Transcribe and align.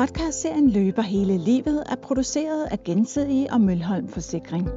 Podcastserien 0.00 0.70
Løber 0.70 1.02
hele 1.02 1.38
livet 1.38 1.82
er 1.90 1.94
produceret 2.02 2.64
af 2.70 2.84
Gensidige 2.84 3.52
og 3.52 3.60
Mølholm 3.60 4.08
Forsikring. 4.08 4.68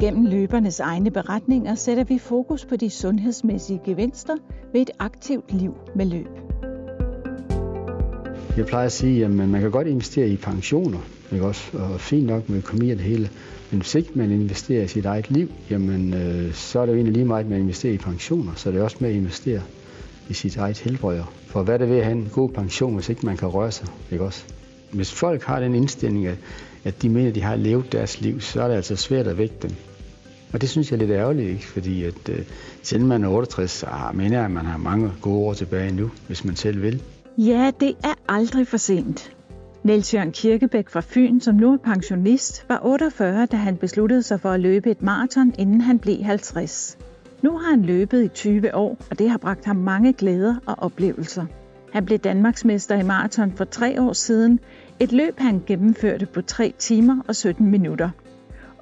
Gennem 0.00 0.24
løbernes 0.26 0.80
egne 0.80 1.10
beretninger 1.10 1.74
sætter 1.74 2.04
vi 2.04 2.18
fokus 2.18 2.64
på 2.64 2.76
de 2.76 2.90
sundhedsmæssige 2.90 3.80
gevinster 3.84 4.34
ved 4.72 4.80
et 4.80 4.90
aktivt 4.98 5.52
liv 5.52 5.74
med 5.96 6.06
løb. 6.06 6.28
Jeg 8.56 8.66
plejer 8.66 8.86
at 8.86 8.92
sige, 8.92 9.24
at 9.24 9.30
man 9.30 9.60
kan 9.60 9.70
godt 9.70 9.86
investere 9.86 10.28
i 10.28 10.36
pensioner, 10.36 10.98
ikke 11.32 11.46
også? 11.46 11.78
og 11.78 12.00
fint 12.00 12.26
nok 12.26 12.48
med 12.48 12.58
økonomi 12.58 12.90
og 12.90 12.96
det 12.96 13.04
hele. 13.04 13.30
Men 13.70 13.80
hvis 13.80 13.94
ikke 13.94 14.10
man 14.14 14.30
investerer 14.30 14.84
i 14.84 14.88
sit 14.88 15.04
eget 15.04 15.30
liv, 15.30 15.48
jamen, 15.70 16.14
øh, 16.14 16.52
så 16.52 16.80
er 16.80 16.86
det 16.86 16.92
jo 16.92 16.96
egentlig 16.96 17.14
lige 17.14 17.26
meget 17.26 17.46
med 17.46 17.56
at 17.56 17.62
investere 17.62 17.92
i 17.92 17.98
pensioner, 17.98 18.52
så 18.54 18.70
det 18.70 18.78
er 18.78 18.84
også 18.84 18.96
med 19.00 19.08
at 19.08 19.16
investere 19.16 19.60
i 20.28 20.34
sit 20.34 20.56
eget 20.56 20.78
helbred. 20.78 21.20
For 21.46 21.62
hvad 21.62 21.74
er 21.74 21.78
det 21.78 21.88
ved 21.88 21.98
at 21.98 22.04
have 22.04 22.16
en 22.16 22.30
god 22.32 22.48
pension, 22.48 22.94
hvis 22.94 23.08
ikke 23.08 23.26
man 23.26 23.36
kan 23.36 23.48
røre 23.48 23.72
sig? 23.72 23.88
Ikke 24.10 24.24
også? 24.24 24.44
Hvis 24.92 25.12
folk 25.12 25.42
har 25.42 25.60
den 25.60 25.74
indstilling, 25.74 26.26
at, 26.84 27.02
de 27.02 27.08
mener, 27.08 27.28
at 27.28 27.34
de 27.34 27.42
har 27.42 27.56
levet 27.56 27.92
deres 27.92 28.20
liv, 28.20 28.40
så 28.40 28.62
er 28.62 28.68
det 28.68 28.74
altså 28.74 28.96
svært 28.96 29.26
at 29.26 29.38
vække 29.38 29.54
dem. 29.62 29.70
Og 30.52 30.60
det 30.60 30.68
synes 30.68 30.90
jeg 30.90 30.96
er 30.96 31.00
lidt 31.00 31.10
ærgerligt, 31.10 31.48
ikke? 31.48 31.66
fordi 31.66 32.04
at, 32.04 32.28
øh, 32.28 32.38
selvom 32.82 33.08
man 33.08 33.24
er 33.24 33.28
68, 33.28 33.70
så 33.70 33.86
ah, 33.86 34.16
mener 34.16 34.36
jeg, 34.36 34.44
at 34.44 34.50
man 34.50 34.66
har 34.66 34.78
mange 34.78 35.12
gode 35.22 35.46
år 35.46 35.52
tilbage 35.52 35.92
nu, 35.92 36.10
hvis 36.26 36.44
man 36.44 36.56
selv 36.56 36.82
vil. 36.82 37.02
Ja, 37.38 37.70
det 37.80 37.94
er 38.04 38.14
aldrig 38.28 38.68
for 38.68 38.76
sent. 38.76 39.34
Niels 39.82 40.14
Jørgen 40.14 40.32
Kirkebæk 40.32 40.88
fra 40.88 41.00
Fyn, 41.00 41.40
som 41.40 41.54
nu 41.54 41.72
er 41.72 41.76
pensionist, 41.76 42.64
var 42.68 42.80
48, 42.82 43.46
da 43.46 43.56
han 43.56 43.76
besluttede 43.76 44.22
sig 44.22 44.40
for 44.40 44.50
at 44.50 44.60
løbe 44.60 44.90
et 44.90 45.02
maraton, 45.02 45.54
inden 45.58 45.80
han 45.80 45.98
blev 45.98 46.22
50. 46.22 46.98
Nu 47.44 47.58
har 47.58 47.70
han 47.70 47.82
løbet 47.82 48.24
i 48.24 48.28
20 48.28 48.74
år, 48.74 48.96
og 49.10 49.18
det 49.18 49.30
har 49.30 49.38
bragt 49.38 49.64
ham 49.64 49.76
mange 49.76 50.12
glæder 50.12 50.54
og 50.66 50.74
oplevelser. 50.78 51.46
Han 51.92 52.04
blev 52.04 52.18
Danmarksmester 52.18 52.98
i 52.98 53.02
maraton 53.02 53.52
for 53.52 53.64
tre 53.64 54.02
år 54.02 54.12
siden, 54.12 54.60
et 55.00 55.12
løb 55.12 55.38
han 55.38 55.62
gennemførte 55.66 56.26
på 56.26 56.42
3 56.42 56.74
timer 56.78 57.22
og 57.28 57.36
17 57.36 57.70
minutter. 57.70 58.10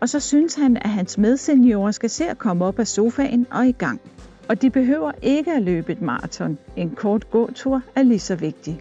Og 0.00 0.08
så 0.08 0.20
synes 0.20 0.54
han, 0.54 0.76
at 0.76 0.90
hans 0.90 1.18
medseniorer 1.18 1.90
skal 1.90 2.10
se 2.10 2.24
at 2.24 2.38
komme 2.38 2.64
op 2.64 2.78
af 2.78 2.86
sofaen 2.86 3.46
og 3.50 3.66
i 3.66 3.72
gang. 3.72 4.00
Og 4.48 4.62
de 4.62 4.70
behøver 4.70 5.12
ikke 5.22 5.52
at 5.52 5.62
løbe 5.62 5.92
et 5.92 6.02
maraton. 6.02 6.58
En 6.76 6.90
kort 6.90 7.30
gåtur 7.30 7.82
er 7.96 8.02
lige 8.02 8.18
så 8.18 8.36
vigtig. 8.36 8.80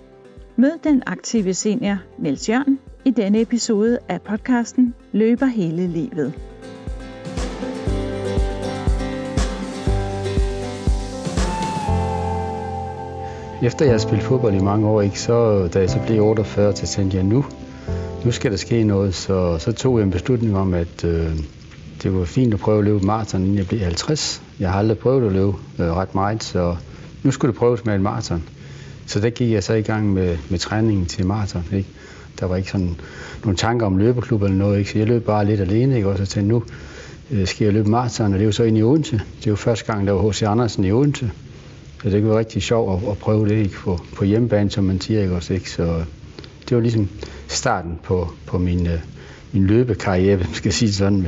Mød 0.56 0.80
den 0.84 1.04
aktive 1.06 1.54
senior 1.54 1.98
Niels 2.18 2.50
Jørgen 2.50 2.80
i 3.06 3.12
denne 3.12 3.42
episode 3.42 4.00
af 4.10 4.22
podcasten 4.22 4.94
Løber 5.12 5.46
hele 5.46 5.88
livet. 5.88 6.34
Efter 13.64 13.86
jeg 13.86 13.94
har 13.94 14.00
spillet 14.00 14.26
fodbold 14.26 14.54
i 14.54 14.60
mange 14.60 14.88
år, 14.88 15.02
ikke, 15.02 15.20
så, 15.20 15.68
da 15.74 15.80
jeg 15.80 15.90
så 15.90 16.00
blev 16.06 16.24
48, 16.24 16.76
så 16.76 16.88
tænkte 16.88 17.18
jeg, 17.18 17.26
nu, 17.26 17.46
nu 18.26 18.32
skal 18.32 18.52
der 18.52 18.58
ske 18.58 18.84
noget. 18.84 19.16
Så, 19.16 19.58
så 19.60 19.72
tog 19.72 19.98
jeg 19.98 20.04
en 20.04 20.12
beslutning 20.12 20.58
om, 20.58 20.74
at 20.74 21.04
øh, 21.04 21.30
det 22.04 22.14
var 22.14 22.26
fint 22.26 22.54
at 22.54 22.60
prøve 22.60 22.78
at 22.78 22.84
løbe 22.84 23.06
maraton, 23.06 23.42
inden 23.42 23.58
jeg 23.58 23.68
blev 23.68 23.80
50. 23.80 24.42
Jeg 24.60 24.72
har 24.72 24.80
aldrig 24.80 24.98
prøvet 24.98 25.26
at 25.26 25.32
løbe 25.32 25.54
øh, 25.80 25.86
ret 25.86 26.16
meget, 26.16 26.44
så 26.44 26.76
nu 27.24 27.32
skulle 27.32 27.52
det 27.52 27.60
prøves 27.60 27.86
med 27.86 27.96
en 27.96 28.02
maraton. 28.02 28.44
Så 29.06 29.20
der 29.20 29.30
gik 29.30 29.52
jeg 29.52 29.64
så 29.64 29.74
i 29.74 29.82
gang 29.82 30.14
med, 30.14 30.38
med 30.50 30.60
træningen 30.60 31.06
til 31.06 31.26
maraton. 31.26 31.64
Ikke? 31.74 31.90
Der 32.40 32.46
var 32.46 32.56
ikke 32.56 32.72
sådan 32.72 32.96
nogle 33.44 33.58
tanker 33.58 33.86
om 33.86 33.98
løbeklub 33.98 34.44
eller 34.44 34.58
noget, 34.58 34.80
ikke? 34.80 34.92
så 34.92 34.98
jeg 34.98 35.08
løb 35.08 35.26
bare 35.26 35.46
lidt 35.46 35.62
alene. 35.62 35.96
Ikke? 35.96 36.08
Og 36.08 36.18
så 36.18 36.26
tænkte 36.26 36.50
nu 36.50 36.64
øh, 37.32 37.48
skal 37.48 37.66
jeg 37.66 37.74
løbe 37.74 37.90
maraton, 37.90 38.26
og 38.26 38.34
det 38.34 38.42
er 38.42 38.46
jo 38.46 38.52
så 38.52 38.64
ind 38.64 38.78
i 38.78 38.84
Odense. 38.84 39.22
Det 39.40 39.48
er 39.48 39.52
jo 39.52 39.56
første 39.56 39.94
gang, 39.94 40.08
der 40.08 40.14
var 40.14 40.30
H.C. 40.30 40.44
Andersen 40.44 40.84
i 40.84 40.92
Odense. 40.92 41.32
Så 42.04 42.10
det 42.10 42.22
kunne 42.22 42.30
være 42.30 42.40
rigtig 42.40 42.62
sjovt 42.62 43.04
at, 43.04 43.12
at 43.12 43.18
prøve 43.18 43.48
det 43.48 43.56
ikke? 43.56 43.76
På, 43.76 44.00
på 44.16 44.26
hjemmebane, 44.26 44.70
som 44.70 44.84
man 44.84 45.02
siger. 45.02 45.22
Ikke? 45.22 45.36
Også, 45.36 45.54
ikke? 45.54 45.72
Så 45.72 46.04
det 46.70 46.78
var 46.78 46.82
ligesom 46.82 47.10
starten 47.48 48.00
på, 48.04 48.30
på 48.46 48.58
min, 48.58 48.88
øh, 48.88 49.00
min 49.52 49.68
løbekarriere, 49.68 50.36
hvis 50.38 50.48
man 50.48 50.56
skal 50.56 50.74
sige 50.74 50.94
sådan. 50.94 51.28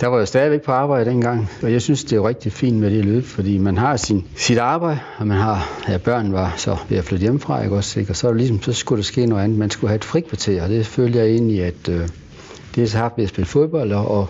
Der 0.00 0.06
var 0.06 0.18
jeg 0.18 0.28
stadigvæk 0.28 0.62
på 0.62 0.72
arbejde 0.72 1.10
dengang, 1.10 1.50
og 1.62 1.72
jeg 1.72 1.82
synes, 1.82 2.04
det 2.04 2.16
er 2.16 2.28
rigtig 2.28 2.52
fint 2.52 2.76
med 2.76 2.90
det 2.90 3.04
løb, 3.04 3.24
fordi 3.24 3.58
man 3.58 3.78
har 3.78 3.96
sin, 3.96 4.26
sit 4.36 4.58
arbejde, 4.58 5.00
og 5.18 5.26
man 5.26 5.36
har, 5.36 5.82
ja, 5.88 5.98
børn 5.98 6.32
var 6.32 6.54
så 6.56 6.76
ved 6.88 6.98
at 6.98 7.04
flytte 7.04 7.22
hjemmefra, 7.22 7.62
ikke 7.62 7.76
også, 7.76 8.00
ikke? 8.00 8.12
og 8.12 8.16
så, 8.16 8.32
ligesom, 8.32 8.62
så 8.62 8.72
skulle 8.72 8.96
der 8.96 9.04
ske 9.04 9.26
noget 9.26 9.44
andet. 9.44 9.58
Man 9.58 9.70
skulle 9.70 9.88
have 9.88 9.96
et 9.96 10.04
frikvarter, 10.04 10.62
og 10.62 10.68
det 10.68 10.86
følte 10.86 11.18
jeg 11.18 11.26
egentlig, 11.26 11.64
at 11.64 11.88
øh, 11.88 12.00
det 12.74 12.76
har 12.76 12.86
så 12.86 12.98
haft 12.98 13.16
ved 13.16 13.24
at 13.24 13.30
spille 13.30 13.46
fodbold, 13.46 13.92
og, 13.92 14.08
og 14.08 14.28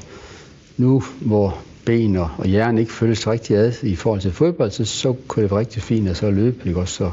nu 0.76 1.02
hvor 1.20 1.58
ben 1.86 2.16
og, 2.16 2.30
og 2.38 2.46
hjernen 2.46 2.78
ikke 2.78 2.92
føles 2.92 3.26
rigtig 3.26 3.56
ad 3.56 3.72
i 3.82 3.96
forhold 3.96 4.20
til 4.20 4.32
fodbold, 4.32 4.70
så, 4.70 4.84
så 4.84 5.14
kunne 5.28 5.42
det 5.42 5.50
være 5.50 5.60
rigtig 5.60 5.82
fint 5.82 6.08
at 6.08 6.16
så 6.16 6.30
løbe. 6.30 6.68
Ikke 6.68 6.80
også? 6.80 6.94
Så, 6.94 7.10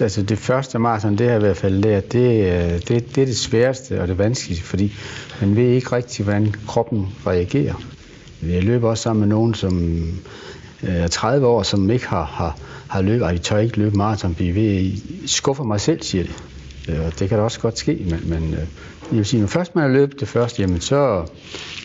altså 0.00 0.22
det 0.22 0.38
første 0.38 0.78
maraton, 0.78 1.18
det 1.18 1.28
har 1.28 1.36
i 1.36 1.40
hvert 1.40 1.56
fald 1.56 1.74
lært, 1.74 2.12
det, 2.12 2.88
det, 2.88 3.16
det 3.16 3.22
er 3.22 3.26
det 3.26 3.36
sværeste 3.36 4.00
og 4.00 4.08
det 4.08 4.18
vanskeligste, 4.18 4.64
fordi 4.64 4.92
man 5.40 5.56
ved 5.56 5.68
ikke 5.68 5.92
rigtig, 5.92 6.24
hvordan 6.24 6.54
kroppen 6.68 7.06
reagerer. 7.26 7.74
Jeg 8.42 8.62
løber 8.62 8.88
også 8.88 9.02
sammen 9.02 9.20
med 9.20 9.28
nogen, 9.28 9.54
som 9.54 10.02
øh, 10.82 10.94
er 10.94 11.08
30 11.08 11.46
år, 11.46 11.62
som 11.62 11.90
ikke 11.90 12.08
har, 12.08 12.24
har, 12.24 12.58
har 12.88 13.02
løbet, 13.02 13.22
og 13.22 13.32
de 13.32 13.38
tør 13.38 13.58
ikke 13.58 13.78
løbe 13.78 13.96
maraton, 13.96 14.36
vi 14.38 14.54
ved, 14.54 14.92
skuffer 15.26 15.64
mig 15.64 15.80
selv, 15.80 16.02
siger 16.02 16.24
det. 16.24 16.34
Øh, 16.88 17.06
og 17.06 17.18
det 17.18 17.28
kan 17.28 17.38
da 17.38 17.44
også 17.44 17.60
godt 17.60 17.78
ske, 17.78 18.06
men, 18.10 18.20
men 18.24 18.54
øh, 18.54 18.60
jeg 19.10 19.18
vil 19.18 19.24
sige, 19.24 19.40
når 19.40 19.46
først 19.46 19.74
man 19.74 19.84
har 19.84 19.90
løbet 19.90 20.20
det 20.20 20.28
første, 20.28 20.62
jamen 20.62 20.80
så, 20.80 21.24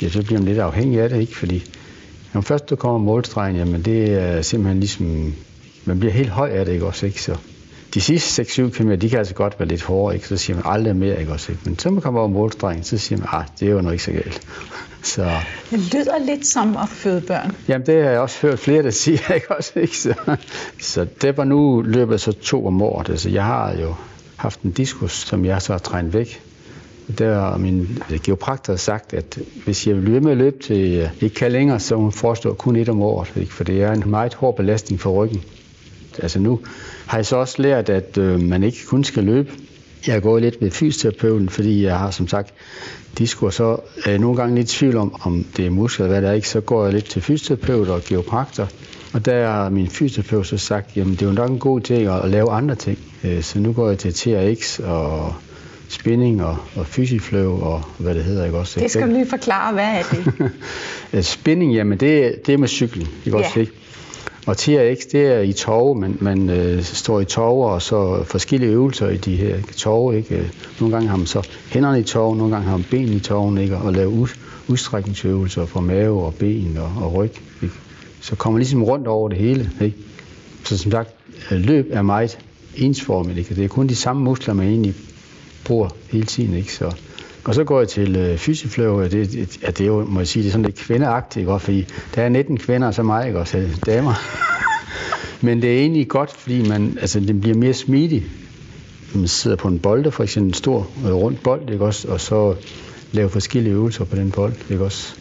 ja, 0.02 0.10
så 0.10 0.24
bliver 0.24 0.40
man 0.40 0.48
lidt 0.48 0.60
afhængig 0.60 1.00
af 1.00 1.10
det, 1.10 1.22
ikke? 1.22 1.38
Fordi 1.38 1.64
når 2.34 2.42
først 2.42 2.70
du 2.70 2.76
kommer 2.76 3.00
målstregen, 3.00 3.56
jamen 3.56 3.82
det 3.82 4.14
er 4.14 4.42
simpelthen 4.42 4.80
ligesom, 4.80 5.34
man 5.86 6.00
bliver 6.00 6.14
helt 6.14 6.30
høj 6.30 6.50
af 6.50 6.66
det, 6.66 6.74
ikke 6.74 6.86
også, 6.86 7.06
ikke? 7.06 7.22
Så 7.22 7.38
de 7.94 8.02
sidste 8.02 8.42
6-7 8.42 8.70
km, 8.70 8.92
de 8.92 9.10
kan 9.10 9.20
altså 9.20 9.34
godt 9.34 9.60
være 9.60 9.68
lidt 9.68 9.84
hårde, 9.84 10.16
ikke? 10.16 10.28
Så 10.28 10.38
siger 10.38 10.58
man 10.58 10.66
aldrig 10.68 10.96
mere, 10.96 11.20
ikke 11.20 11.32
også, 11.32 11.52
ikke? 11.52 11.62
Men 11.66 11.80
så 11.80 11.90
man 11.90 12.02
kommer 12.02 12.20
over 12.20 12.30
målstregen, 12.30 12.84
så 12.84 12.98
siger 12.98 13.20
man, 13.20 13.28
ah, 13.32 13.44
det 13.60 13.68
er 13.68 13.72
jo 13.72 13.82
nok 13.82 13.92
ikke 13.92 14.04
så 14.04 14.12
galt. 14.12 14.42
Så. 15.04 15.32
Det 15.72 15.94
lyder 15.94 16.26
lidt 16.26 16.48
som 16.48 16.78
at 16.78 16.90
føde 16.90 17.22
børn. 17.22 17.56
Jamen 17.68 17.88
det 17.88 18.04
har 18.04 18.10
jeg 18.10 18.20
også 18.20 18.38
hørt 18.42 18.60
flere, 18.60 18.84
der 18.84 18.92
siger, 19.04 19.34
ikke 19.34 19.52
også, 19.58 19.72
ikke? 19.76 19.98
Så, 19.98 20.14
så 20.80 21.08
det 21.22 21.38
var 21.38 21.44
nu 21.44 21.82
løbet 21.82 22.22
så 22.22 22.32
to 22.32 22.68
om 22.68 22.82
året. 22.82 23.10
Altså 23.10 23.30
jeg 23.30 23.44
har 23.44 23.76
jo 23.82 23.96
haft 24.36 24.62
en 24.62 24.72
diskus, 24.72 25.12
som 25.12 25.46
jeg 25.46 25.62
så 25.62 25.74
har 25.74 25.80
trænet 25.80 26.14
væk 26.14 26.42
der 27.18 27.40
har 27.40 27.58
min 27.58 28.04
øh, 28.12 28.20
geopraktor 28.24 28.76
sagt, 28.76 29.14
at 29.14 29.40
hvis 29.66 29.88
jeg 29.88 29.96
vil 29.96 30.04
løbe 30.04 30.24
med 30.24 30.32
at 30.32 30.38
løbe 30.38 30.64
til 30.64 30.98
øh, 30.98 31.10
ikke 31.22 31.36
kan 31.36 31.52
længere, 31.52 31.80
så 31.80 31.96
hun 31.96 32.12
forestår 32.12 32.54
kun 32.54 32.76
et 32.76 32.90
om 32.90 33.02
året, 33.02 33.34
ikke? 33.36 33.54
for 33.54 33.64
det 33.64 33.84
er 33.84 33.92
en 33.92 34.04
meget 34.06 34.34
hård 34.34 34.56
belastning 34.56 35.02
for 35.02 35.12
ryggen. 35.12 35.44
Altså 36.20 36.40
nu 36.40 36.60
har 37.06 37.18
jeg 37.18 37.26
så 37.26 37.36
også 37.36 37.62
lært, 37.62 37.90
at 37.90 38.18
øh, 38.18 38.42
man 38.42 38.64
ikke 38.64 38.78
kun 38.88 39.04
skal 39.04 39.24
løbe. 39.24 39.52
Jeg 40.08 40.14
har 40.16 40.20
gået 40.20 40.42
lidt 40.42 40.62
med 40.62 40.72
fysioterapeuten, 40.72 41.50
fordi 41.50 41.84
jeg 41.84 42.00
har 42.00 42.12
som 42.12 42.28
sagt 42.28 42.54
disco, 43.18 43.50
så 43.50 43.78
er 44.06 44.10
jeg 44.10 44.20
nogle 44.20 44.38
gange 44.38 44.56
lidt 44.56 44.74
i 44.74 44.76
tvivl 44.76 44.98
om, 44.98 45.16
om 45.22 45.46
det 45.58 45.66
er 45.66 45.70
muskler 45.70 46.06
eller 46.06 46.20
hvad 46.20 46.22
det 46.22 46.30
er, 46.30 46.36
ikke? 46.36 46.50
så 46.50 46.62
går 46.62 46.84
jeg 46.84 46.94
lidt 46.94 47.06
til 47.06 47.22
fysioterapeut 47.22 47.90
og 47.90 48.02
geopraktor. 48.06 48.68
Og 49.14 49.26
der 49.26 49.48
har 49.48 49.70
min 49.70 49.88
fysioterapeut 49.88 50.48
så 50.48 50.58
sagt, 50.58 50.98
jamen 50.98 51.14
det 51.14 51.22
er 51.22 51.26
jo 51.26 51.32
nok 51.32 51.50
en 51.50 51.60
god 51.60 51.82
ting 51.82 52.08
at, 52.08 52.24
at 52.24 52.30
lave 52.30 52.52
andre 52.52 52.76
ting. 52.76 52.98
Øh, 53.24 53.44
så 53.44 53.60
nu 53.60 53.74
går 53.74 53.90
jeg 53.90 53.98
til 53.98 54.14
TRX 54.14 54.80
og 54.80 55.34
spinning 55.90 56.44
og, 56.44 56.58
og 56.76 56.86
fysiflow 56.86 57.62
og 57.62 57.84
hvad 57.98 58.16
det 58.16 58.24
hedder. 58.24 58.46
Ikke 58.46 58.58
også? 58.58 58.80
Det 58.80 58.92
skal 58.92 59.08
du 59.08 59.14
lige 59.14 59.30
forklare, 59.30 59.74
hvad 59.74 59.84
er 59.84 60.04
det? 61.12 61.26
spinning, 61.26 61.74
jamen 61.74 61.98
det, 61.98 62.46
det 62.46 62.54
er 62.54 62.58
med 62.58 62.68
cyklen, 62.68 63.08
ikke 63.26 63.38
ja. 63.38 63.46
også? 63.46 63.60
Ikke? 63.60 63.72
Og 64.46 64.58
TRX, 64.58 64.98
det 65.12 65.26
er 65.26 65.40
i 65.40 65.54
tove, 65.54 65.96
man, 65.96 66.18
man 66.20 66.50
øh, 66.50 66.84
står 66.84 67.20
i 67.20 67.26
tove, 67.26 67.66
og 67.70 67.82
så 67.82 68.24
forskellige 68.24 68.72
øvelser 68.72 69.10
i 69.10 69.18
de 69.18 69.36
her 69.36 69.58
tove. 69.78 70.18
Ikke? 70.18 70.52
Nogle 70.80 70.96
gange 70.96 71.10
har 71.10 71.18
man 71.18 71.28
så 71.28 71.48
hænderne 71.70 72.00
i 72.00 72.04
tove, 72.04 72.38
nogle 72.38 72.56
gange 72.56 72.70
har 72.70 72.78
man 72.78 72.86
ben 72.92 73.14
i 73.14 73.20
toven, 73.20 73.58
ikke? 73.58 73.78
og 73.78 73.94
lave 73.94 74.10
ud, 74.10 74.28
udstrækningsøvelser 74.68 75.66
for 75.66 75.80
mave 75.80 76.24
og 76.24 76.34
ben 76.34 76.78
og, 76.78 77.04
og 77.04 77.14
ryg. 77.14 77.32
Ikke? 77.64 77.76
Så 78.22 78.36
kommer 78.36 78.60
ligesom 78.60 78.84
rundt 78.84 79.08
over 79.08 79.30
det 79.30 79.38
hele. 79.38 79.72
Ikke? 79.82 79.98
Så 80.64 80.78
som 80.78 80.92
sagt, 80.92 81.10
løb 81.52 81.88
er 81.92 82.02
meget 82.02 82.40
ensformigt. 82.76 83.38
Ikke? 83.38 83.56
Det 83.56 83.64
er 83.64 83.68
kun 83.68 83.88
de 83.88 83.96
samme 83.96 84.24
muskler, 84.24 84.54
man 84.54 84.68
egentlig 84.68 84.96
bruger 85.66 85.90
hele 86.12 86.26
tiden. 86.26 86.54
Ikke? 86.54 86.74
Så, 86.74 86.96
og 87.44 87.56
så 87.56 87.64
går 87.64 87.80
jeg 87.80 87.88
til 87.88 88.16
øh, 88.16 88.38
Fysiflow, 88.38 89.02
det, 89.02 89.12
det, 89.12 89.62
ja, 89.62 89.68
det 89.68 89.82
er 89.82 89.86
jo, 89.86 90.06
må 90.06 90.20
jeg 90.20 90.28
sige, 90.28 90.44
det 90.44 90.50
er 90.50 90.52
sådan 90.52 90.66
lidt 90.66 90.76
kvindeagtigt, 90.76 91.42
ikke? 91.42 91.60
fordi 91.60 91.86
der 92.16 92.22
er 92.22 92.30
19 92.30 92.58
kvinder, 92.58 92.88
og 92.88 92.94
så 92.94 93.04
mig, 93.04 93.28
ikke? 93.28 93.40
også 93.40 93.68
damer. 93.86 94.14
Men 95.46 95.62
det 95.62 95.76
er 95.76 95.80
egentlig 95.80 96.08
godt, 96.08 96.32
fordi 96.32 96.70
man, 96.70 96.98
altså, 97.02 97.20
det 97.20 97.42
bliver 97.42 97.58
mere 97.58 97.74
smidigt. 97.74 98.26
Man 99.16 99.28
sidder 99.28 99.58
på 99.58 99.68
en 99.68 99.80
bold, 99.80 100.12
for 100.12 100.24
eksempel 100.24 100.50
en 100.50 100.54
stor 100.54 100.88
øh, 101.06 101.14
rund 101.14 101.36
bold, 101.36 101.70
ikke? 101.70 101.86
Også, 101.86 102.08
og 102.08 102.22
så 102.22 102.56
lave 103.12 103.30
forskellige 103.30 103.74
øvelser 103.74 104.06
på 104.06 104.16
den 104.16 104.32
bold. 104.32 104.54
Ikke? 104.70 104.84
Også. 104.84 105.16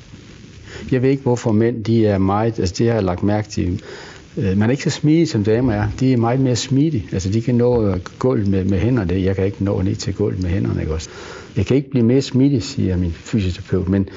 Jeg 0.93 1.03
ved 1.03 1.11
ikke, 1.11 1.23
hvorfor 1.23 1.53
mænd 1.53 1.85
de 1.85 2.07
er 2.07 2.19
meget, 2.19 2.59
altså 2.59 2.75
det 2.79 2.87
har 2.87 2.95
jeg 2.95 3.05
lagt 3.05 3.23
mærke 3.23 3.49
til, 3.49 3.73
Øh, 3.73 4.08
Øh, 4.37 4.59
man 4.59 4.63
er 4.63 4.71
ikke 4.71 4.83
så 4.83 4.91
smidig, 4.91 5.29
som 5.29 5.45
damer 5.45 5.73
er. 5.73 5.89
De 6.01 6.13
er 6.13 6.17
meget 6.17 6.41
mere 6.41 6.57
smidige. 6.57 7.09
Altså, 7.13 7.31
de 7.31 7.43
kan 7.43 7.55
nå 7.55 7.97
gulvet 8.19 8.49
med, 8.49 8.65
med 8.65 8.79
hænderne. 8.79 9.23
Jeg 9.23 9.37
kan 9.37 9.45
ikke 9.45 9.65
nå 9.65 9.83
ned 9.83 9.95
til 9.95 10.15
gulvet 10.15 10.43
med 10.43 10.51
hænderne. 10.51 10.81
Ikke 10.81 10.95
også? 10.95 11.09
Jeg 11.57 11.67
kan 11.67 11.77
ikke 11.77 11.91
blive 11.91 12.05
mere 12.05 12.23
smidig, 12.23 12.63
siger 12.63 12.97
min 12.97 13.13
fysioterapeut, 13.13 13.89
men 13.89 14.09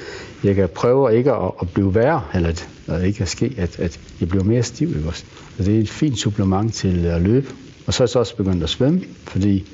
jeg 0.44 0.54
kan 0.54 0.68
prøve 0.74 1.16
ikke 1.16 1.32
at, 1.32 1.50
at 1.62 1.70
blive 1.70 1.94
værre, 1.94 2.22
eller 2.34 2.48
at, 2.48 2.68
at 2.86 3.04
ikke 3.04 3.22
at 3.22 3.28
ske, 3.28 3.54
at, 3.56 3.78
at 3.78 4.00
jeg 4.20 4.28
bliver 4.28 4.44
mere 4.44 4.62
stiv. 4.62 4.88
Ikke 4.96 5.08
også? 5.08 5.24
Så 5.56 5.62
det 5.62 5.76
er 5.76 5.80
et 5.80 5.90
fint 5.90 6.18
supplement 6.18 6.74
til 6.74 7.06
at 7.06 7.22
løbe. 7.22 7.46
Og 7.86 7.94
så 7.94 8.02
er 8.02 8.04
jeg 8.04 8.10
så 8.10 8.18
også 8.18 8.36
begyndt 8.36 8.62
at 8.62 8.68
svømme, 8.68 9.00
fordi 9.24 9.64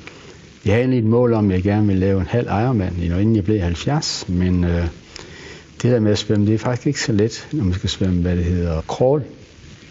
jeg 0.65 0.73
havde 0.73 0.83
egentlig 0.83 0.99
et 0.99 1.05
mål 1.05 1.33
om, 1.33 1.51
at 1.51 1.55
jeg 1.55 1.63
gerne 1.63 1.87
ville 1.87 2.01
lave 2.01 2.21
en 2.21 2.27
halv 2.27 2.47
ejermand, 2.47 3.03
inden 3.03 3.37
jeg 3.37 3.45
blev 3.45 3.61
70. 3.61 4.25
Men 4.29 4.65
øh, 4.65 4.87
det 5.83 5.91
der 5.91 6.01
med 6.01 6.13
at 6.13 6.19
svømme, 6.19 6.47
det 6.47 6.55
er 6.55 6.59
faktisk 6.59 6.87
ikke 6.87 7.01
så 7.01 7.13
let, 7.13 7.49
når 7.53 7.65
man 7.65 7.75
skal 7.75 7.91
svømme, 7.91 8.23
hvad 8.23 8.37
det 8.37 8.45
hedder, 8.45 8.81
crawl. 8.81 9.23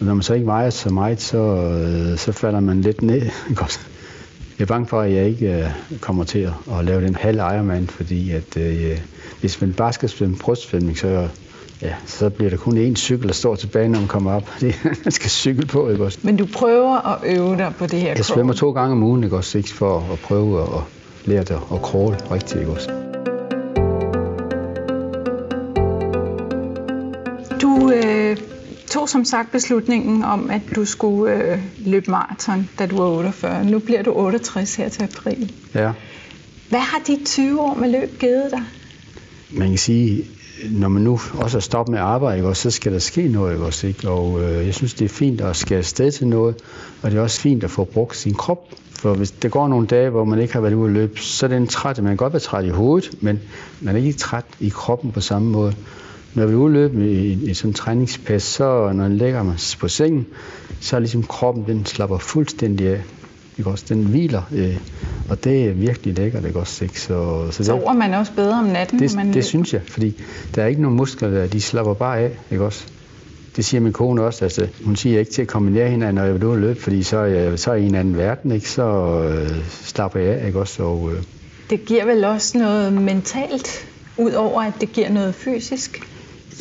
Når 0.00 0.14
man 0.14 0.22
så 0.22 0.34
ikke 0.34 0.46
vejer 0.46 0.70
så 0.70 0.90
meget, 0.90 1.20
så, 1.20 1.38
øh, 1.38 2.18
så 2.18 2.32
falder 2.32 2.60
man 2.60 2.80
lidt 2.80 3.02
ned. 3.02 3.22
Jeg 4.58 4.64
er 4.64 4.66
bange 4.66 4.86
for, 4.86 5.00
at 5.00 5.12
jeg 5.12 5.26
ikke 5.26 5.54
øh, 5.54 5.70
kommer 6.00 6.24
til 6.24 6.50
at, 6.78 6.84
lave 6.84 7.06
den 7.06 7.14
halv 7.14 7.38
ejermand, 7.38 7.88
fordi 7.88 8.30
at, 8.30 8.56
øh, 8.56 8.98
hvis 9.40 9.60
man 9.60 9.72
bare 9.72 9.92
skal 9.92 10.08
svømme 10.08 10.36
brystsvømning, 10.36 10.98
så 10.98 11.28
ja, 11.82 11.94
så 12.06 12.30
bliver 12.30 12.50
der 12.50 12.56
kun 12.56 12.92
én 12.92 12.94
cykel, 12.94 13.28
der 13.28 13.34
står 13.34 13.54
tilbage, 13.54 13.88
når 13.88 13.98
man 13.98 14.08
kommer 14.08 14.32
op. 14.32 14.50
Det, 14.60 14.74
man 14.84 15.12
skal 15.12 15.30
cykle 15.30 15.66
på, 15.66 15.90
ikke 15.90 16.04
også? 16.04 16.18
Men 16.22 16.36
du 16.36 16.46
prøver 16.54 17.06
at 17.06 17.36
øve 17.36 17.56
dig 17.56 17.72
på 17.78 17.86
det 17.86 18.00
her 18.00 18.12
Jeg 18.16 18.24
svømmer 18.24 18.52
to 18.52 18.72
gange 18.72 18.92
om 18.92 19.02
ugen, 19.02 19.24
ikke 19.24 19.36
også, 19.36 19.58
ikke, 19.58 19.72
for 19.72 20.12
at 20.12 20.18
prøve 20.18 20.62
at 20.62 20.82
lære 21.24 21.42
det 21.42 21.50
at 21.50 21.80
crawl 21.82 22.14
rigtigt, 22.30 22.60
ikke 22.60 22.72
også? 22.72 22.90
Du 27.62 27.92
øh, 27.92 28.36
tog 28.88 29.08
som 29.08 29.24
sagt 29.24 29.52
beslutningen 29.52 30.24
om, 30.24 30.50
at 30.50 30.62
du 30.76 30.84
skulle 30.84 31.34
øh, 31.34 31.58
løbe 31.78 32.10
maraton, 32.10 32.68
da 32.78 32.86
du 32.86 32.96
var 32.96 33.04
48. 33.04 33.64
Nu 33.64 33.78
bliver 33.78 34.02
du 34.02 34.12
68 34.16 34.74
her 34.74 34.88
til 34.88 35.02
april. 35.02 35.52
Ja. 35.74 35.92
Hvad 36.68 36.80
har 36.80 36.98
de 37.06 37.18
20 37.24 37.60
år 37.60 37.74
med 37.74 37.88
løb 37.90 38.18
givet 38.20 38.50
dig? 38.50 38.62
Man 39.50 39.68
kan 39.68 39.78
sige, 39.78 40.24
når 40.70 40.88
man 40.88 41.02
nu 41.02 41.20
også 41.34 41.58
er 41.58 41.60
stoppet 41.60 41.90
med 41.90 41.98
at 41.98 42.04
arbejde, 42.04 42.38
ikke, 42.38 42.54
så 42.54 42.70
skal 42.70 42.92
der 42.92 42.98
ske 42.98 43.28
noget. 43.28 43.52
Ikke, 43.52 43.64
også, 43.64 43.86
ikke? 43.86 44.10
Og 44.10 44.42
øh, 44.42 44.66
jeg 44.66 44.74
synes, 44.74 44.94
det 44.94 45.04
er 45.04 45.08
fint 45.08 45.40
at 45.40 45.56
skære 45.56 45.78
afsted 45.78 46.12
til 46.12 46.26
noget, 46.26 46.56
og 47.02 47.10
det 47.10 47.18
er 47.18 47.22
også 47.22 47.40
fint 47.40 47.64
at 47.64 47.70
få 47.70 47.84
brugt 47.84 48.16
sin 48.16 48.34
krop. 48.34 48.74
For 48.92 49.14
hvis 49.14 49.30
der 49.30 49.48
går 49.48 49.68
nogle 49.68 49.86
dage, 49.86 50.10
hvor 50.10 50.24
man 50.24 50.38
ikke 50.38 50.52
har 50.54 50.60
været 50.60 50.74
ude 50.74 50.88
at 50.88 50.94
løbe, 50.94 51.20
så 51.20 51.46
er 51.46 51.50
den 51.50 51.66
træt. 51.66 51.98
Man 51.98 52.10
kan 52.10 52.16
godt 52.16 52.32
være 52.32 52.40
træt 52.40 52.64
i 52.64 52.68
hovedet, 52.68 53.10
men 53.20 53.40
man 53.80 53.96
er 53.96 54.00
ikke 54.00 54.12
træt 54.12 54.44
i 54.60 54.68
kroppen 54.68 55.12
på 55.12 55.20
samme 55.20 55.50
måde. 55.50 55.74
Når 56.34 56.42
jeg 56.42 56.48
vil 56.48 56.56
udløbe 56.56 57.10
i, 57.10 57.32
i, 57.32 57.50
i 57.50 57.54
sådan 57.54 57.70
en 57.70 57.74
træningspas, 57.74 58.42
så 58.42 58.64
når 58.64 58.92
man 58.92 59.16
lægger 59.16 59.42
mig 59.42 59.56
på 59.80 59.88
sengen, 59.88 60.26
så 60.80 60.96
er 60.96 61.00
ligesom 61.00 61.22
kroppen, 61.22 61.64
den 61.66 61.86
slapper 61.86 62.18
fuldstændig 62.18 62.88
af. 62.88 63.02
Ikke 63.58 63.70
også? 63.70 63.84
Den 63.88 64.04
hviler, 64.04 64.42
øh, 64.52 64.76
og 65.28 65.44
det 65.44 65.64
er 65.64 65.72
virkelig 65.72 66.16
lækkert, 66.16 66.44
ikke 66.44 66.58
også? 66.58 66.84
Ikke? 66.84 67.00
Så, 67.00 67.46
så 67.50 67.64
Sover 67.64 67.92
man 67.92 68.14
også 68.14 68.32
bedre 68.36 68.58
om 68.58 68.64
natten? 68.64 68.98
Det, 68.98 69.14
man 69.16 69.32
det 69.32 69.44
synes 69.44 69.74
jeg, 69.74 69.80
fordi 69.88 70.22
der 70.54 70.62
er 70.62 70.66
ikke 70.66 70.82
nogen 70.82 70.96
muskler, 70.96 71.30
der 71.30 71.46
de 71.46 71.60
slapper 71.60 71.94
bare 71.94 72.18
af, 72.18 72.38
ikke 72.50 72.64
også? 72.64 72.84
Det 73.56 73.64
siger 73.64 73.80
min 73.80 73.92
kone 73.92 74.22
også, 74.22 74.44
altså 74.44 74.68
hun 74.84 74.96
siger 74.96 75.18
ikke 75.18 75.30
til 75.30 75.42
at 75.42 75.48
komme 75.48 75.70
nær 75.70 75.86
hinanden, 75.86 76.14
når 76.14 76.24
jeg 76.24 76.34
vil 76.34 76.44
ud 76.44 76.52
og 76.52 76.58
løbe, 76.58 76.80
fordi 76.80 77.02
så 77.02 77.16
er 77.16 77.24
jeg, 77.24 77.58
så 77.58 77.70
er 77.70 77.74
jeg 77.74 77.84
i 77.84 77.86
en 77.86 77.94
anden 77.94 78.16
verden, 78.16 78.52
ikke? 78.52 78.70
Så 78.70 78.82
øh, 79.22 79.50
slapper 79.70 80.20
jeg 80.20 80.34
af, 80.34 80.46
ikke 80.46 80.60
også? 80.60 80.82
Og, 80.82 81.10
øh, 81.12 81.22
det 81.70 81.84
giver 81.84 82.04
vel 82.04 82.24
også 82.24 82.58
noget 82.58 82.92
mentalt, 82.92 83.86
udover 84.16 84.62
at 84.62 84.72
det 84.80 84.92
giver 84.92 85.10
noget 85.10 85.34
fysisk? 85.34 86.00